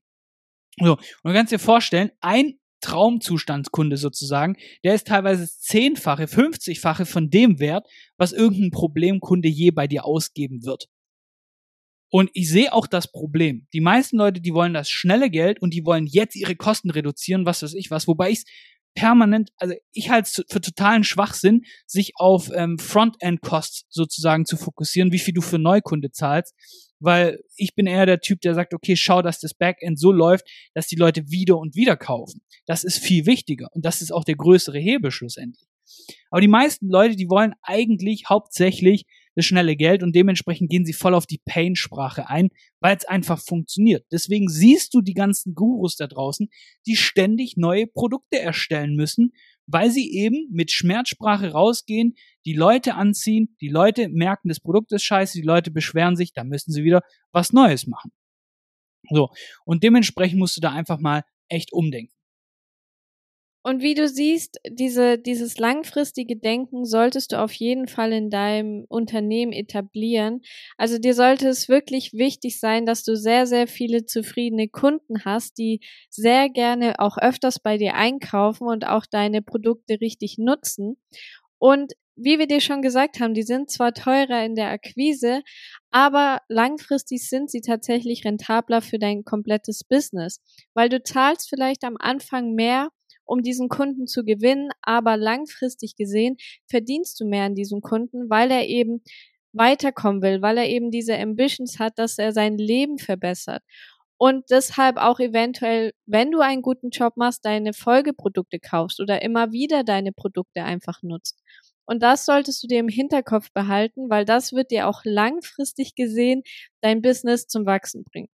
So, 0.78 0.92
und 0.92 1.00
du 1.24 1.32
kannst 1.32 1.52
dir 1.52 1.58
vorstellen, 1.58 2.10
ein 2.20 2.58
Traumzustandskunde 2.82 3.96
sozusagen, 3.96 4.56
der 4.84 4.94
ist 4.94 5.06
teilweise 5.06 5.48
zehnfache, 5.48 6.24
50-fache 6.24 7.06
von 7.06 7.30
dem 7.30 7.60
Wert, 7.60 7.88
was 8.18 8.32
irgendein 8.32 8.70
Problemkunde 8.70 9.48
je 9.48 9.70
bei 9.70 9.86
dir 9.86 10.04
ausgeben 10.04 10.64
wird. 10.64 10.86
Und 12.10 12.30
ich 12.34 12.50
sehe 12.50 12.74
auch 12.74 12.86
das 12.86 13.10
Problem. 13.10 13.66
Die 13.72 13.80
meisten 13.80 14.18
Leute, 14.18 14.42
die 14.42 14.52
wollen 14.52 14.74
das 14.74 14.90
schnelle 14.90 15.30
Geld 15.30 15.60
und 15.60 15.72
die 15.72 15.86
wollen 15.86 16.06
jetzt 16.06 16.36
ihre 16.36 16.56
Kosten 16.56 16.90
reduzieren, 16.90 17.46
was 17.46 17.62
weiß 17.62 17.72
ich 17.72 17.90
was, 17.90 18.06
wobei 18.06 18.30
ich 18.30 18.44
permanent, 18.98 19.50
also 19.56 19.74
ich 19.92 20.10
halte 20.10 20.28
es 20.28 20.44
für 20.50 20.60
totalen 20.60 21.04
Schwachsinn, 21.04 21.62
sich 21.86 22.14
auf 22.16 22.50
ähm, 22.52 22.78
Frontend-Costs 22.78 23.84
sozusagen 23.88 24.44
zu 24.44 24.56
fokussieren, 24.56 25.12
wie 25.12 25.20
viel 25.20 25.34
du 25.34 25.40
für 25.40 25.60
Neukunde 25.60 26.10
zahlst, 26.10 26.52
weil 26.98 27.38
ich 27.54 27.76
bin 27.76 27.86
eher 27.86 28.06
der 28.06 28.18
Typ, 28.18 28.40
der 28.40 28.54
sagt, 28.54 28.74
okay, 28.74 28.96
schau, 28.96 29.22
dass 29.22 29.38
das 29.38 29.54
Backend 29.54 30.00
so 30.00 30.10
läuft, 30.10 30.48
dass 30.74 30.88
die 30.88 30.96
Leute 30.96 31.30
wieder 31.30 31.58
und 31.58 31.76
wieder 31.76 31.96
kaufen. 31.96 32.40
Das 32.66 32.82
ist 32.82 32.98
viel 32.98 33.24
wichtiger 33.24 33.68
und 33.70 33.84
das 33.84 34.02
ist 34.02 34.12
auch 34.12 34.24
der 34.24 34.34
größere 34.34 34.80
Hebel 34.80 35.12
schlussendlich. 35.12 35.68
Aber 36.30 36.40
die 36.40 36.48
meisten 36.48 36.88
Leute, 36.88 37.14
die 37.14 37.30
wollen 37.30 37.54
eigentlich 37.62 38.24
hauptsächlich 38.28 39.04
das 39.38 39.46
schnelle 39.46 39.76
Geld 39.76 40.02
und 40.02 40.16
dementsprechend 40.16 40.68
gehen 40.68 40.84
sie 40.84 40.92
voll 40.92 41.14
auf 41.14 41.24
die 41.24 41.40
Pain-Sprache 41.44 42.28
ein, 42.28 42.48
weil 42.80 42.96
es 42.96 43.04
einfach 43.04 43.40
funktioniert. 43.40 44.04
Deswegen 44.10 44.48
siehst 44.48 44.92
du 44.94 45.00
die 45.00 45.14
ganzen 45.14 45.54
Gurus 45.54 45.94
da 45.94 46.08
draußen, 46.08 46.48
die 46.88 46.96
ständig 46.96 47.56
neue 47.56 47.86
Produkte 47.86 48.40
erstellen 48.40 48.96
müssen, 48.96 49.30
weil 49.68 49.92
sie 49.92 50.12
eben 50.12 50.48
mit 50.50 50.72
Schmerzsprache 50.72 51.52
rausgehen, 51.52 52.16
die 52.46 52.54
Leute 52.54 52.96
anziehen, 52.96 53.54
die 53.60 53.68
Leute 53.68 54.08
merken, 54.08 54.48
das 54.48 54.58
Produkt 54.58 54.90
ist 54.90 55.04
scheiße, 55.04 55.38
die 55.38 55.46
Leute 55.46 55.70
beschweren 55.70 56.16
sich, 56.16 56.32
dann 56.32 56.48
müssen 56.48 56.72
sie 56.72 56.82
wieder 56.82 57.02
was 57.30 57.52
Neues 57.52 57.86
machen. 57.86 58.10
So. 59.08 59.28
Und 59.64 59.84
dementsprechend 59.84 60.40
musst 60.40 60.56
du 60.56 60.60
da 60.60 60.72
einfach 60.72 60.98
mal 60.98 61.22
echt 61.48 61.72
umdenken. 61.72 62.17
Und 63.68 63.82
wie 63.82 63.92
du 63.92 64.08
siehst, 64.08 64.58
diese, 64.66 65.18
dieses 65.18 65.58
langfristige 65.58 66.36
Denken 66.38 66.86
solltest 66.86 67.32
du 67.32 67.38
auf 67.38 67.52
jeden 67.52 67.86
Fall 67.86 68.14
in 68.14 68.30
deinem 68.30 68.86
Unternehmen 68.88 69.52
etablieren. 69.52 70.40
Also 70.78 70.96
dir 70.96 71.12
sollte 71.12 71.48
es 71.48 71.68
wirklich 71.68 72.14
wichtig 72.14 72.60
sein, 72.60 72.86
dass 72.86 73.04
du 73.04 73.14
sehr, 73.14 73.46
sehr 73.46 73.66
viele 73.66 74.06
zufriedene 74.06 74.68
Kunden 74.68 75.26
hast, 75.26 75.58
die 75.58 75.80
sehr 76.08 76.48
gerne 76.48 76.98
auch 76.98 77.18
öfters 77.18 77.60
bei 77.60 77.76
dir 77.76 77.92
einkaufen 77.92 78.66
und 78.68 78.86
auch 78.86 79.04
deine 79.04 79.42
Produkte 79.42 80.00
richtig 80.00 80.38
nutzen. 80.38 80.96
Und 81.58 81.92
wie 82.16 82.38
wir 82.38 82.46
dir 82.46 82.62
schon 82.62 82.80
gesagt 82.80 83.20
haben, 83.20 83.34
die 83.34 83.42
sind 83.42 83.70
zwar 83.70 83.92
teurer 83.92 84.46
in 84.46 84.54
der 84.54 84.70
Akquise, 84.70 85.42
aber 85.90 86.40
langfristig 86.48 87.28
sind 87.28 87.50
sie 87.50 87.60
tatsächlich 87.60 88.24
rentabler 88.24 88.80
für 88.80 88.98
dein 88.98 89.24
komplettes 89.24 89.84
Business, 89.84 90.40
weil 90.72 90.88
du 90.88 91.02
zahlst 91.02 91.50
vielleicht 91.50 91.84
am 91.84 91.98
Anfang 91.98 92.54
mehr 92.54 92.88
um 93.28 93.42
diesen 93.42 93.68
Kunden 93.68 94.06
zu 94.06 94.24
gewinnen, 94.24 94.70
aber 94.82 95.16
langfristig 95.16 95.96
gesehen 95.96 96.36
verdienst 96.66 97.20
du 97.20 97.26
mehr 97.26 97.44
an 97.44 97.54
diesem 97.54 97.82
Kunden, 97.82 98.30
weil 98.30 98.50
er 98.50 98.66
eben 98.66 99.02
weiterkommen 99.52 100.22
will, 100.22 100.42
weil 100.42 100.58
er 100.58 100.68
eben 100.68 100.90
diese 100.90 101.18
Ambitions 101.18 101.78
hat, 101.78 101.98
dass 101.98 102.18
er 102.18 102.32
sein 102.32 102.56
Leben 102.58 102.98
verbessert. 102.98 103.62
Und 104.18 104.46
deshalb 104.50 104.96
auch 104.96 105.20
eventuell, 105.20 105.92
wenn 106.06 106.32
du 106.32 106.40
einen 106.40 106.62
guten 106.62 106.90
Job 106.90 107.16
machst, 107.16 107.44
deine 107.44 107.72
Folgeprodukte 107.72 108.58
kaufst 108.58 109.00
oder 109.00 109.22
immer 109.22 109.52
wieder 109.52 109.84
deine 109.84 110.12
Produkte 110.12 110.64
einfach 110.64 111.02
nutzt. 111.02 111.38
Und 111.86 112.02
das 112.02 112.26
solltest 112.26 112.62
du 112.62 112.66
dir 112.66 112.80
im 112.80 112.88
Hinterkopf 112.88 113.52
behalten, 113.52 114.10
weil 114.10 114.24
das 114.24 114.52
wird 114.52 114.70
dir 114.70 114.88
auch 114.88 115.02
langfristig 115.04 115.94
gesehen 115.94 116.42
dein 116.82 117.00
Business 117.02 117.46
zum 117.46 117.64
Wachsen 117.66 118.04
bringen. 118.04 118.28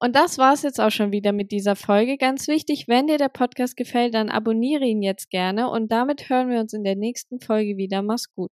Und 0.00 0.16
das 0.16 0.38
war's 0.38 0.62
jetzt 0.62 0.80
auch 0.80 0.90
schon 0.90 1.12
wieder 1.12 1.32
mit 1.32 1.50
dieser 1.52 1.76
Folge. 1.76 2.16
Ganz 2.16 2.48
wichtig, 2.48 2.86
wenn 2.88 3.06
dir 3.06 3.18
der 3.18 3.28
Podcast 3.28 3.76
gefällt, 3.76 4.14
dann 4.14 4.30
abonniere 4.30 4.84
ihn 4.84 5.02
jetzt 5.02 5.30
gerne 5.30 5.70
und 5.70 5.90
damit 5.92 6.28
hören 6.28 6.50
wir 6.50 6.60
uns 6.60 6.72
in 6.72 6.84
der 6.84 6.96
nächsten 6.96 7.40
Folge 7.40 7.76
wieder. 7.76 8.02
Mach's 8.02 8.32
gut. 8.34 8.50